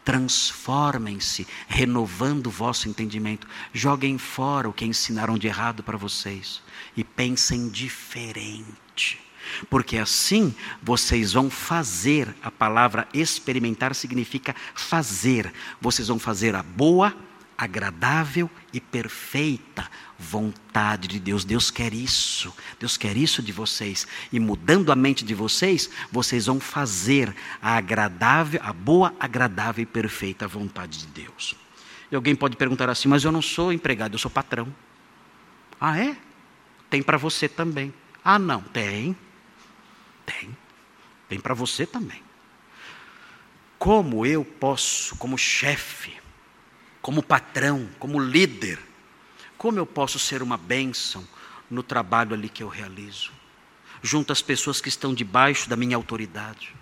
[0.04, 3.46] Transformem-se, renovando o vosso entendimento.
[3.72, 6.60] Joguem fora o que ensinaram de errado para vocês
[6.96, 9.24] e pensem diferente.
[9.68, 15.52] Porque assim vocês vão fazer, a palavra experimentar significa fazer.
[15.80, 17.14] Vocês vão fazer a boa,
[17.56, 19.88] agradável e perfeita
[20.18, 21.44] vontade de Deus.
[21.44, 22.52] Deus quer isso.
[22.78, 24.06] Deus quer isso de vocês.
[24.32, 29.86] E mudando a mente de vocês, vocês vão fazer a agradável, a boa, agradável e
[29.86, 31.54] perfeita vontade de Deus.
[32.10, 34.74] E alguém pode perguntar assim: "Mas eu não sou empregado, eu sou patrão".
[35.80, 36.16] Ah, é?
[36.88, 37.92] Tem para você também.
[38.24, 39.16] Ah, não, tem.
[40.24, 40.56] Tem.
[41.28, 42.22] Tem para você também.
[43.78, 46.16] Como eu posso, como chefe,
[47.02, 48.78] como patrão, como líder,
[49.58, 51.26] como eu posso ser uma bênção
[51.70, 53.32] no trabalho ali que eu realizo,
[54.02, 56.74] junto às pessoas que estão debaixo da minha autoridade?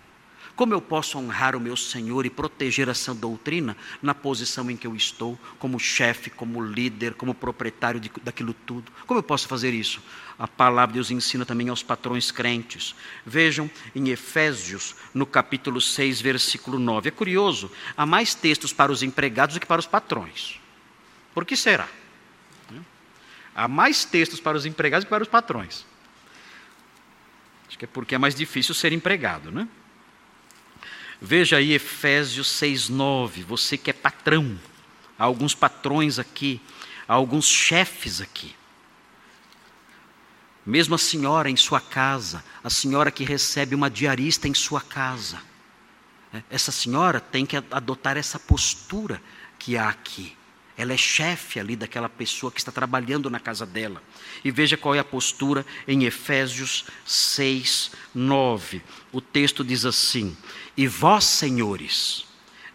[0.55, 4.85] Como eu posso honrar o meu Senhor e proteger essa doutrina na posição em que
[4.85, 8.91] eu estou, como chefe, como líder, como proprietário de, daquilo tudo?
[9.07, 9.99] Como eu posso fazer isso?
[10.37, 12.93] A palavra de Deus ensina também aos patrões crentes.
[13.25, 17.07] Vejam em Efésios, no capítulo 6, versículo 9.
[17.07, 20.59] É curioso, há mais textos para os empregados do que para os patrões.
[21.33, 21.89] Por que será?
[23.55, 25.85] Há mais textos para os empregados do que para os patrões.
[27.67, 29.67] Acho que é porque é mais difícil ser empregado, né?
[31.25, 34.59] Veja aí Efésios 6:9, você que é patrão.
[35.17, 36.59] Há alguns patrões aqui,
[37.07, 38.53] há alguns chefes aqui.
[40.65, 45.41] Mesmo a senhora em sua casa, a senhora que recebe uma diarista em sua casa.
[46.29, 49.21] Né, essa senhora tem que adotar essa postura
[49.57, 50.35] que há aqui.
[50.75, 54.01] Ela é chefe ali daquela pessoa que está trabalhando na casa dela.
[54.43, 58.81] E veja qual é a postura em Efésios 6, 9.
[59.11, 60.35] O texto diz assim:
[60.75, 62.25] e vós, senhores,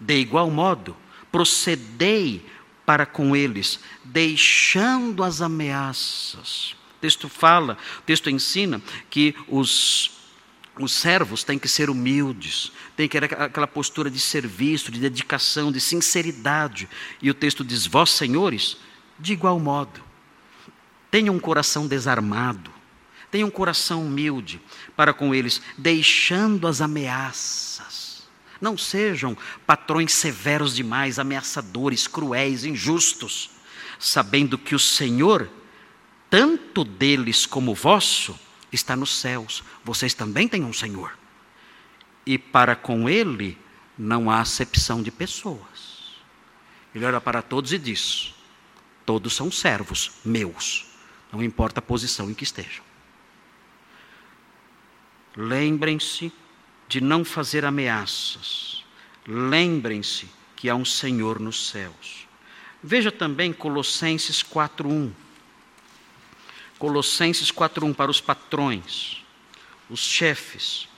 [0.01, 0.97] de igual modo,
[1.31, 2.45] procedei
[2.87, 6.75] para com eles, deixando as ameaças.
[6.97, 8.81] O texto fala, o texto ensina
[9.11, 10.11] que os,
[10.79, 15.71] os servos têm que ser humildes, têm que ter aquela postura de serviço, de dedicação,
[15.71, 16.89] de sinceridade.
[17.21, 18.79] E o texto diz: Vós, senhores,
[19.19, 20.01] de igual modo,
[21.11, 22.78] tenham um coração desarmado,
[23.31, 24.61] tenham um coração humilde
[24.97, 28.27] para com eles, deixando as ameaças.
[28.61, 33.51] Não sejam patrões severos demais, ameaçadores, cruéis, injustos,
[33.99, 35.49] sabendo que o Senhor,
[36.29, 38.39] tanto deles como vosso,
[38.73, 39.63] está nos céus.
[39.85, 41.17] Vocês também têm um Senhor.
[42.27, 43.57] E para com Ele
[43.97, 45.89] não há acepção de pessoas.
[46.95, 48.35] Ele olha para todos e diz:
[49.07, 50.87] Todos são servos meus,
[51.33, 52.88] não importa a posição em que estejam.
[55.41, 56.33] Lembrem-se
[56.89, 58.85] de não fazer ameaças.
[59.25, 62.27] Lembrem-se que há um Senhor nos céus.
[62.83, 65.13] Veja também Colossenses 4:1.
[66.77, 69.25] Colossenses 4:1 para os patrões,
[69.89, 70.89] os chefes.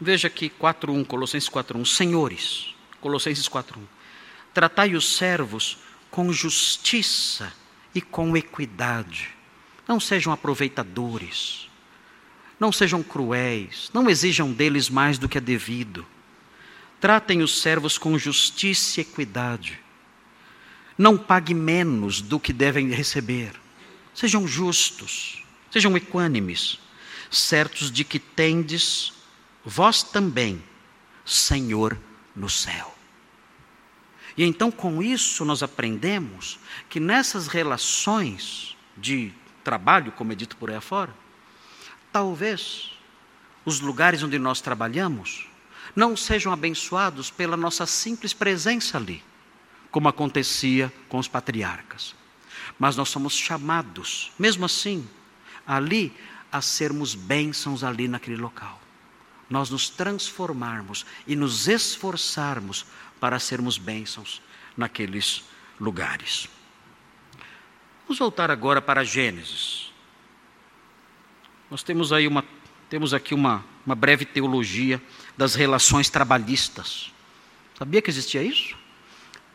[0.00, 2.72] Veja aqui 4:1, Colossenses 4:1, senhores.
[3.00, 3.84] Colossenses 4:1.
[4.54, 5.78] Tratai os servos
[6.08, 7.52] com justiça
[7.92, 9.30] e com equidade.
[9.88, 11.68] Não sejam aproveitadores
[12.60, 16.06] não sejam cruéis, não exijam deles mais do que é devido.
[17.00, 19.80] Tratem os servos com justiça e equidade.
[20.98, 23.58] Não pague menos do que devem receber.
[24.12, 26.78] Sejam justos, sejam equânimes,
[27.30, 29.14] certos de que tendes
[29.64, 30.62] vós também,
[31.24, 31.98] Senhor
[32.36, 32.94] no céu.
[34.36, 36.58] E então com isso nós aprendemos
[36.90, 39.32] que nessas relações de
[39.64, 41.14] trabalho, como é dito por aí afora,
[42.12, 42.90] Talvez
[43.64, 45.48] os lugares onde nós trabalhamos
[45.94, 49.22] não sejam abençoados pela nossa simples presença ali,
[49.90, 52.14] como acontecia com os patriarcas.
[52.78, 55.08] Mas nós somos chamados, mesmo assim,
[55.66, 56.12] ali
[56.50, 58.80] a sermos bênçãos ali naquele local.
[59.48, 62.86] Nós nos transformarmos e nos esforçarmos
[63.18, 64.40] para sermos bênçãos
[64.76, 65.44] naqueles
[65.78, 66.48] lugares.
[68.04, 69.89] Vamos voltar agora para Gênesis.
[71.70, 72.44] Nós temos aí uma,
[72.88, 75.00] temos aqui uma, uma breve teologia
[75.36, 77.12] das relações trabalhistas.
[77.78, 78.76] Sabia que existia isso?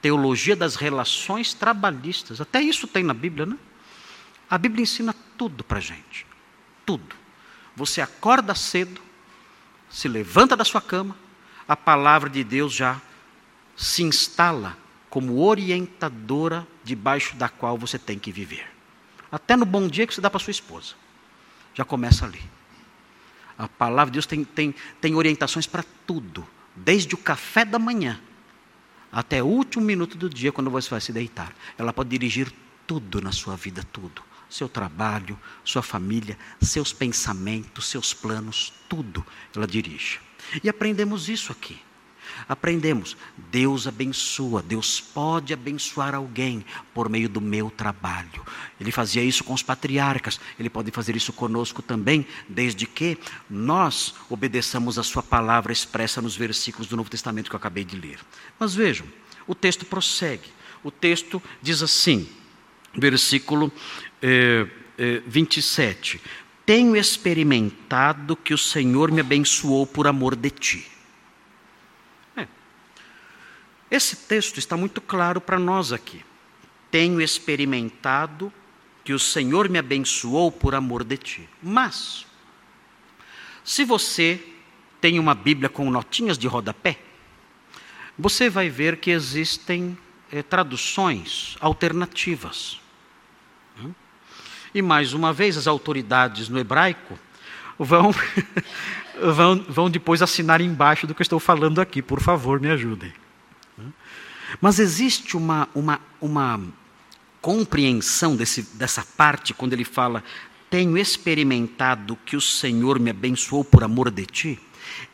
[0.01, 2.39] Teologia das relações trabalhistas.
[2.39, 3.57] Até isso tem na Bíblia, né?
[4.49, 6.25] A Bíblia ensina tudo para gente.
[6.85, 7.15] Tudo.
[7.75, 9.01] Você acorda cedo,
[9.89, 11.17] se levanta da sua cama,
[11.67, 13.01] a palavra de Deus já
[13.75, 14.77] se instala
[15.09, 18.65] como orientadora debaixo da qual você tem que viver.
[19.31, 20.93] Até no bom dia que você dá para sua esposa.
[21.75, 22.41] Já começa ali.
[23.57, 26.45] A palavra de Deus tem, tem, tem orientações para tudo,
[26.75, 28.19] desde o café da manhã
[29.11, 31.53] até o último minuto do dia, quando você vai se deitar.
[31.77, 32.51] Ela pode dirigir
[32.85, 34.21] tudo na sua vida, tudo.
[34.49, 40.19] Seu trabalho, sua família, seus pensamentos, seus planos, tudo ela dirige.
[40.61, 41.79] E aprendemos isso aqui.
[42.47, 43.17] Aprendemos,
[43.51, 48.45] Deus abençoa, Deus pode abençoar alguém por meio do meu trabalho.
[48.79, 53.17] Ele fazia isso com os patriarcas, ele pode fazer isso conosco também, desde que
[53.49, 57.95] nós obedeçamos a Sua palavra expressa nos versículos do Novo Testamento que eu acabei de
[57.95, 58.19] ler.
[58.59, 59.05] Mas vejam,
[59.47, 60.49] o texto prossegue.
[60.83, 62.29] O texto diz assim,
[62.93, 63.71] versículo
[64.21, 64.67] eh,
[64.97, 66.21] eh, 27.
[66.65, 70.94] Tenho experimentado que o Senhor me abençoou por amor de ti.
[73.95, 76.21] Esse texto está muito claro para nós aqui.
[76.91, 78.51] Tenho experimentado
[79.05, 81.49] que o Senhor me abençoou por amor de ti.
[81.63, 82.25] Mas,
[83.63, 84.43] se você
[84.99, 86.99] tem uma Bíblia com notinhas de rodapé,
[88.19, 89.97] você vai ver que existem
[90.29, 92.81] é, traduções alternativas.
[93.79, 93.93] Hum?
[94.73, 97.17] E mais uma vez, as autoridades no hebraico
[97.79, 98.13] vão,
[99.33, 102.01] vão, vão depois assinar embaixo do que eu estou falando aqui.
[102.01, 103.13] Por favor, me ajudem.
[104.61, 106.61] Mas existe uma, uma, uma
[107.41, 110.23] compreensão desse, dessa parte quando ele fala:
[110.69, 114.59] Tenho experimentado que o Senhor me abençoou por amor de ti.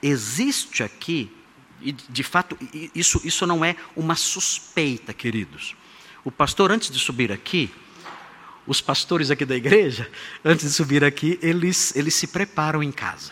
[0.01, 1.31] Existe aqui,
[1.81, 2.57] e de fato,
[2.93, 5.75] isso, isso não é uma suspeita, queridos.
[6.23, 7.69] O pastor, antes de subir aqui,
[8.67, 10.09] os pastores aqui da igreja,
[10.45, 13.31] antes de subir aqui, eles, eles se preparam em casa.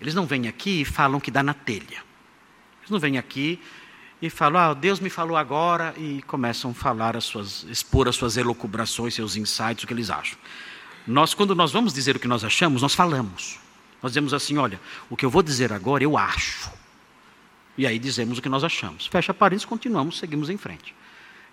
[0.00, 2.02] Eles não vêm aqui e falam que dá na telha.
[2.80, 3.58] Eles não vêm aqui
[4.24, 8.16] e falam, ah, Deus me falou agora, e começam a falar as suas, expor as
[8.16, 10.38] suas elucubrações, seus insights, o que eles acham.
[11.06, 13.58] Nós, quando nós vamos dizer o que nós achamos, nós falamos.
[14.02, 16.70] Nós dizemos assim, olha, o que eu vou dizer agora eu acho.
[17.76, 19.06] E aí dizemos o que nós achamos.
[19.08, 20.94] Fecha parênteses, continuamos, seguimos em frente.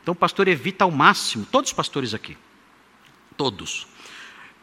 [0.01, 2.37] Então o pastor evita ao máximo, todos os pastores aqui,
[3.35, 3.85] todos.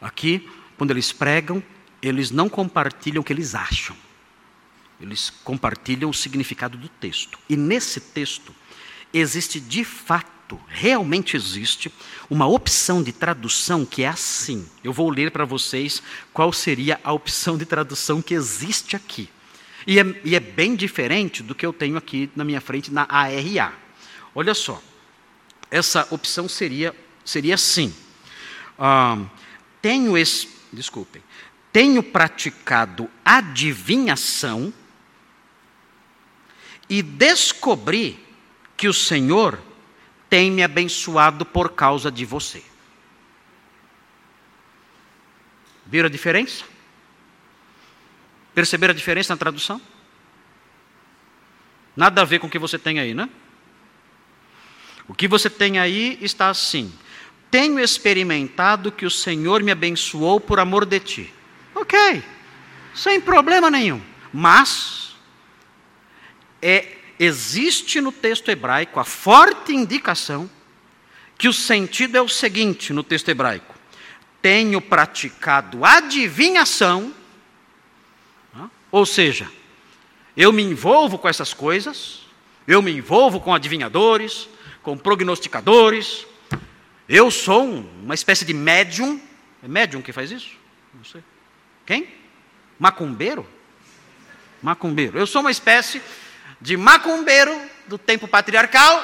[0.01, 0.49] Aqui,
[0.79, 1.61] quando eles pregam,
[2.01, 3.95] eles não compartilham o que eles acham.
[4.99, 7.39] Eles compartilham o significado do texto.
[7.49, 8.53] E nesse texto
[9.13, 11.91] existe de fato, realmente existe,
[12.29, 14.67] uma opção de tradução que é assim.
[14.83, 19.29] Eu vou ler para vocês qual seria a opção de tradução que existe aqui.
[19.87, 23.07] E é, e é, bem diferente do que eu tenho aqui na minha frente na
[23.09, 23.73] ARA.
[24.35, 24.81] Olha só,
[25.71, 27.93] essa opção seria, seria assim.
[28.77, 29.17] Ah,
[29.81, 31.23] tenho, es, desculpem,
[31.71, 34.73] tenho praticado adivinhação
[36.89, 38.19] e descobri
[38.75, 39.59] que o Senhor
[40.29, 42.63] tem me abençoado por causa de você.
[45.85, 46.63] Viram a diferença?
[48.53, 49.81] Perceberam a diferença na tradução?
[51.95, 53.29] Nada a ver com o que você tem aí, né?
[55.07, 56.93] O que você tem aí está assim:
[57.49, 61.33] Tenho experimentado que o Senhor me abençoou por amor de ti.
[61.73, 62.23] Ok,
[62.93, 64.01] sem problema nenhum.
[64.31, 65.08] Mas
[66.61, 70.49] é, existe no texto hebraico a forte indicação
[71.37, 73.75] que o sentido é o seguinte no texto hebraico:
[74.41, 77.13] tenho praticado adivinhação,
[78.91, 79.49] ou seja,
[80.35, 82.21] eu me envolvo com essas coisas,
[82.67, 84.49] eu me envolvo com adivinhadores,
[84.81, 86.25] com prognosticadores,
[87.07, 89.19] eu sou uma espécie de médium.
[89.63, 90.51] É médium que faz isso?
[90.93, 91.23] Não sei.
[91.85, 92.07] Quem?
[92.77, 93.47] Macumbeiro?
[94.61, 95.17] Macumbeiro.
[95.17, 96.01] Eu sou uma espécie
[96.61, 99.03] de macumbeiro do tempo patriarcal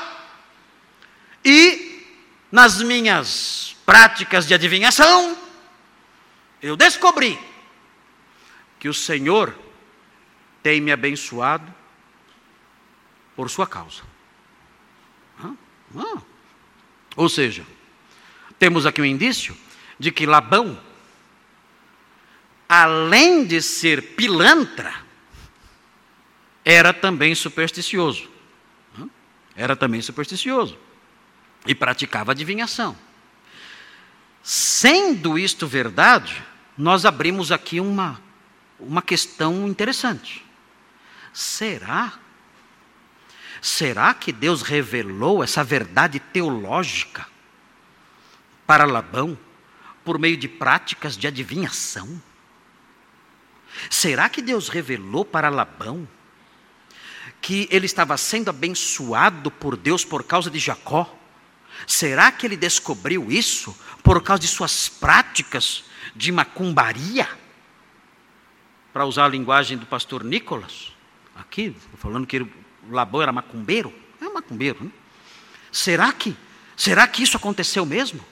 [1.44, 2.04] e
[2.52, 5.38] nas minhas práticas de adivinhação,
[6.62, 7.40] eu descobri
[8.80, 9.56] que o Senhor
[10.64, 11.72] tem me abençoado
[13.36, 14.02] por sua causa.
[15.40, 15.54] Ah,
[15.98, 16.22] ah.
[17.16, 17.66] Ou seja,
[18.58, 19.56] temos aqui um indício
[20.00, 20.80] de que Labão,
[22.68, 25.05] além de ser pilantra,
[26.66, 28.28] era também supersticioso.
[29.56, 30.78] Era também supersticioso.
[31.66, 32.98] E praticava adivinhação.
[34.42, 36.44] Sendo isto verdade,
[36.76, 38.20] nós abrimos aqui uma,
[38.80, 40.44] uma questão interessante.
[41.32, 42.14] Será?
[43.62, 47.28] Será que Deus revelou essa verdade teológica
[48.66, 49.38] para Labão
[50.04, 52.22] por meio de práticas de adivinhação?
[53.90, 56.08] Será que Deus revelou para Labão
[57.46, 61.16] que ele estava sendo abençoado por Deus por causa de Jacó?
[61.86, 65.84] Será que ele descobriu isso por causa de suas práticas
[66.16, 67.30] de macumbaria?
[68.92, 70.92] Para usar a linguagem do pastor Nicolas,
[71.36, 72.44] aqui, falando que
[72.90, 73.94] Labão era macumbeiro.
[74.20, 74.90] É macumbeiro, né?
[75.72, 76.36] Será que,
[76.76, 78.26] será que isso aconteceu mesmo?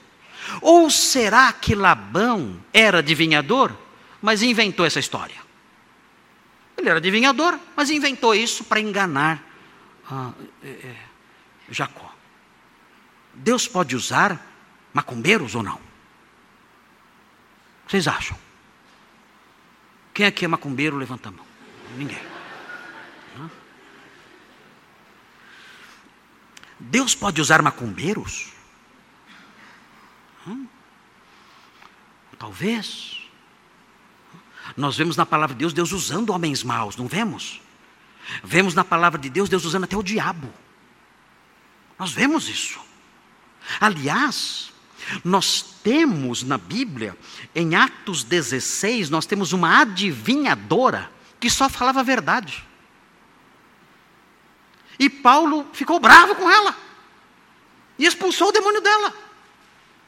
[0.60, 3.70] Ou será que Labão era adivinhador,
[4.20, 5.43] mas inventou essa história?
[6.76, 9.42] Ele era adivinhador, mas inventou isso para enganar
[10.10, 10.96] ah, é, é,
[11.70, 12.12] Jacó.
[13.32, 14.40] Deus pode usar
[14.92, 15.80] macumbeiros ou não?
[17.86, 18.38] Vocês acham?
[20.12, 21.46] Quem aqui é macumbeiro, levanta a mão.
[21.96, 22.34] Ninguém.
[26.78, 28.52] Deus pode usar macumbeiros?
[30.46, 30.66] Hum?
[32.38, 33.23] Talvez.
[34.76, 37.60] Nós vemos na palavra de Deus, Deus usando homens maus, não vemos?
[38.42, 40.52] Vemos na palavra de Deus, Deus usando até o diabo.
[41.98, 42.80] Nós vemos isso.
[43.80, 44.72] Aliás,
[45.22, 47.16] nós temos na Bíblia,
[47.54, 52.64] em Atos 16, nós temos uma adivinhadora que só falava a verdade.
[54.98, 56.76] E Paulo ficou bravo com ela
[57.98, 59.12] e expulsou o demônio dela.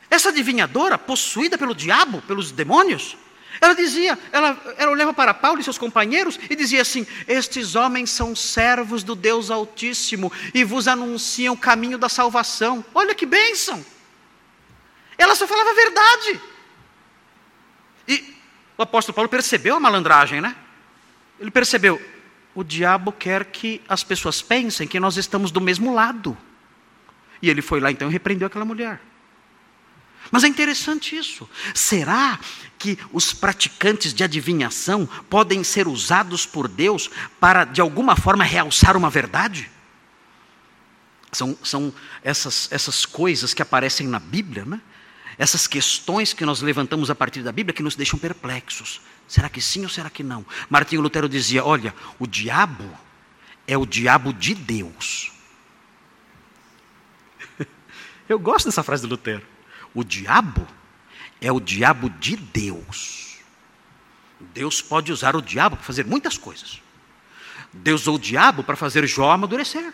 [0.09, 3.17] Essa adivinhadora, possuída pelo diabo, pelos demônios,
[3.61, 8.11] ela dizia, ela, ela olhava para Paulo e seus companheiros e dizia assim: Estes homens
[8.11, 12.85] são servos do Deus Altíssimo e vos anunciam o caminho da salvação.
[12.95, 13.85] Olha que bênção!
[15.19, 16.41] Ela só falava a verdade.
[18.07, 18.35] E
[18.77, 20.55] o apóstolo Paulo percebeu a malandragem, né?
[21.41, 22.01] Ele percebeu,
[22.55, 26.37] o diabo quer que as pessoas pensem que nós estamos do mesmo lado.
[27.41, 29.01] E ele foi lá então e repreendeu aquela mulher.
[30.31, 31.49] Mas é interessante isso.
[31.75, 32.39] Será
[32.79, 37.11] que os praticantes de adivinhação podem ser usados por Deus
[37.41, 39.71] para, de alguma forma, realçar uma verdade?
[41.33, 44.81] São, são essas, essas coisas que aparecem na Bíblia, né?
[45.39, 49.01] essas questões que nós levantamos a partir da Bíblia que nos deixam perplexos.
[49.29, 50.47] Será que sim ou será que não?
[50.69, 52.89] Martinho Lutero dizia: olha, o diabo
[53.67, 55.33] é o diabo de Deus.
[58.29, 59.56] Eu gosto dessa frase do Lutero.
[59.97, 60.69] O diabo
[61.41, 63.39] é o diabo de Deus.
[64.53, 66.83] Deus pode usar o diabo para fazer muitas coisas.
[67.73, 69.91] Deus usou o diabo para fazer Jó amadurecer.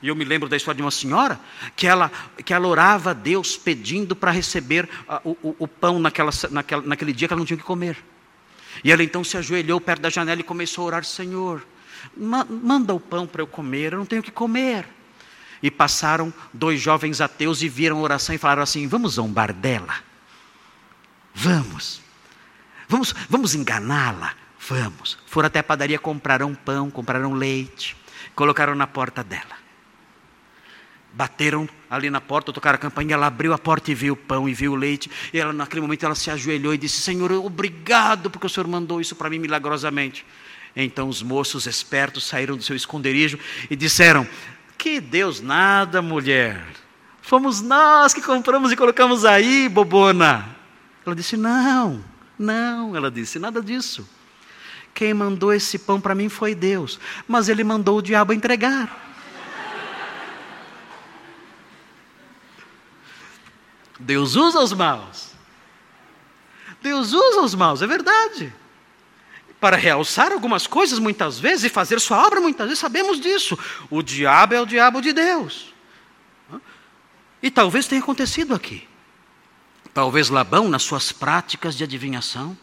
[0.00, 1.40] E eu me lembro da história de uma senhora
[1.74, 2.12] que ela,
[2.44, 4.88] que ela orava a Deus pedindo para receber
[5.24, 7.98] o, o, o, pão naquela, naquela, naquele dia que ela não tinha que comer.
[8.84, 11.66] E ela então se ajoelhou perto da janela e começou a orar: Senhor,
[12.16, 14.86] ma manda o pão para eu comer, eu não tenho que comer.
[15.62, 19.94] E passaram dois jovens ateus e viram a oração e falaram assim: Vamos zombar dela?
[21.34, 22.00] Vamos.
[22.88, 24.34] Vamos, vamos enganá-la?
[24.68, 25.18] Vamos.
[25.26, 27.96] Foram até a padaria, compraram pão, compraram leite,
[28.34, 29.56] colocaram na porta dela.
[31.12, 34.48] Bateram ali na porta, tocaram a campainha, ela abriu a porta e viu o pão
[34.48, 35.10] e viu o leite.
[35.32, 39.00] E ela, naquele momento ela se ajoelhou e disse: Senhor, obrigado porque o Senhor mandou
[39.00, 40.24] isso para mim milagrosamente.
[40.76, 43.38] Então os moços espertos saíram do seu esconderijo
[43.70, 44.26] e disseram:
[44.78, 46.64] Que Deus nada, mulher.
[47.20, 50.56] Fomos nós que compramos e colocamos aí, bobona.
[51.04, 52.02] Ela disse: Não,
[52.38, 52.94] não.
[52.94, 54.08] Ela disse: Nada disso.
[54.94, 59.06] Quem mandou esse pão para mim foi Deus, mas ele mandou o diabo entregar.
[63.98, 65.32] Deus usa os maus.
[66.80, 68.54] Deus usa os maus, é verdade.
[69.60, 73.58] Para realçar algumas coisas muitas vezes e fazer sua obra muitas vezes, sabemos disso.
[73.90, 75.74] O diabo é o diabo de Deus.
[77.42, 78.86] E talvez tenha acontecido aqui.
[79.92, 82.56] Talvez Labão, nas suas práticas de adivinhação,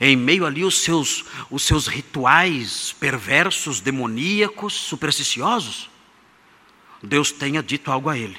[0.00, 5.90] em meio ali os seus, os seus rituais perversos, demoníacos, supersticiosos,
[7.02, 8.38] Deus tenha dito algo a ele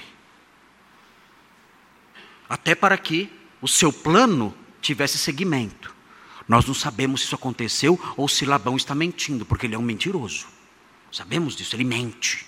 [2.50, 3.30] até para que
[3.62, 5.94] o seu plano tivesse seguimento.
[6.48, 9.84] Nós não sabemos se isso aconteceu ou se Labão está mentindo, porque ele é um
[9.84, 10.48] mentiroso.
[11.12, 12.46] Sabemos disso, ele mente.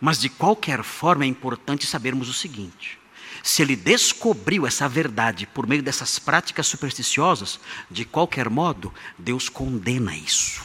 [0.00, 2.98] Mas de qualquer forma é importante sabermos o seguinte:
[3.42, 7.58] se ele descobriu essa verdade por meio dessas práticas supersticiosas,
[7.90, 10.62] de qualquer modo, Deus condena isso.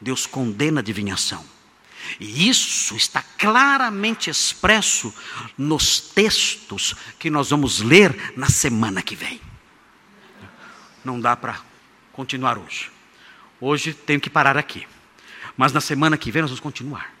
[0.00, 1.44] Deus condena a adivinhação.
[2.20, 5.12] E isso está claramente expresso
[5.56, 9.40] nos textos que nós vamos ler na semana que vem.
[11.04, 11.60] Não dá para
[12.12, 12.90] continuar hoje.
[13.60, 14.86] Hoje tenho que parar aqui.
[15.56, 17.14] Mas na semana que vem nós vamos continuar.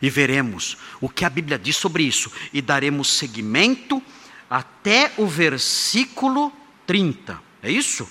[0.00, 2.30] E veremos o que a Bíblia diz sobre isso.
[2.52, 4.02] E daremos seguimento
[4.48, 6.52] até o versículo
[6.86, 7.40] 30.
[7.62, 8.08] É isso?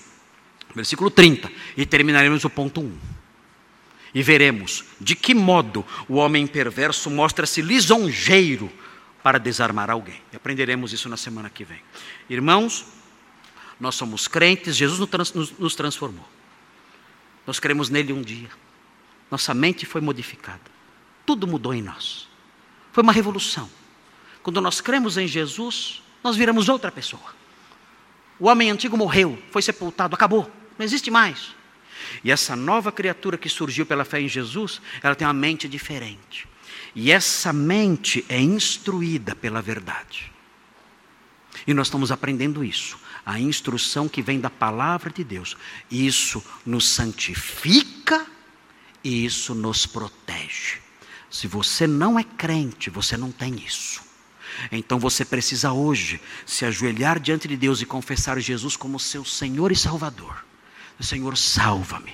[0.74, 1.50] Versículo 30.
[1.76, 2.98] E terminaremos o ponto 1.
[4.14, 8.70] E veremos de que modo o homem perverso mostra-se lisonjeiro
[9.22, 10.20] para desarmar alguém.
[10.32, 11.80] E aprenderemos isso na semana que vem.
[12.28, 12.86] Irmãos,
[13.80, 15.08] nós somos crentes, Jesus
[15.58, 16.28] nos transformou.
[17.46, 18.50] Nós cremos nele um dia.
[19.30, 20.60] Nossa mente foi modificada.
[21.24, 22.28] Tudo mudou em nós.
[22.92, 23.70] Foi uma revolução.
[24.42, 27.34] Quando nós cremos em Jesus, nós viramos outra pessoa.
[28.38, 31.54] O homem antigo morreu, foi sepultado, acabou, não existe mais.
[32.24, 36.48] E essa nova criatura que surgiu pela fé em Jesus, ela tem uma mente diferente.
[36.94, 40.32] E essa mente é instruída pela verdade.
[41.66, 42.98] E nós estamos aprendendo isso,
[43.30, 45.56] a instrução que vem da palavra de Deus.
[45.88, 48.26] Isso nos santifica
[49.04, 50.78] e isso nos protege.
[51.30, 54.02] Se você não é crente, você não tem isso.
[54.72, 59.70] Então você precisa hoje se ajoelhar diante de Deus e confessar Jesus como seu Senhor
[59.70, 60.44] e Salvador.
[60.98, 62.12] Senhor, salva-me,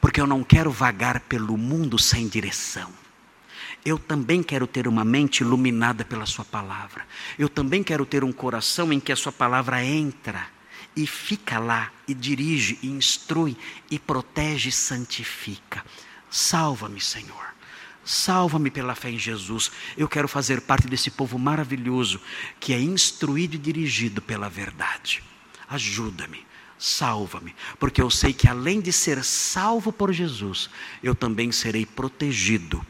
[0.00, 2.90] porque eu não quero vagar pelo mundo sem direção.
[3.84, 7.06] Eu também quero ter uma mente iluminada pela Sua palavra.
[7.38, 10.48] Eu também quero ter um coração em que a Sua palavra entra
[10.96, 13.56] e fica lá, e dirige, e instrui,
[13.90, 15.84] e protege e santifica.
[16.30, 17.54] Salva-me, Senhor.
[18.04, 19.70] Salva-me pela fé em Jesus.
[19.96, 22.20] Eu quero fazer parte desse povo maravilhoso
[22.58, 25.22] que é instruído e dirigido pela verdade.
[25.68, 26.46] Ajuda-me
[26.78, 30.68] salva-me, porque eu sei que além de ser salvo por Jesus,
[31.02, 32.84] eu também serei protegido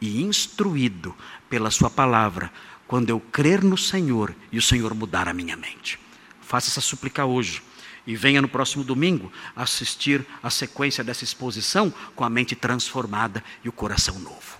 [0.00, 1.14] e instruído
[1.48, 2.52] pela Sua palavra,
[2.86, 5.98] quando eu crer no Senhor e o Senhor mudar a minha mente.
[6.40, 7.62] Faça essa súplica hoje
[8.06, 13.68] e venha no próximo domingo assistir a sequência dessa exposição com a mente transformada e
[13.68, 14.59] o coração novo.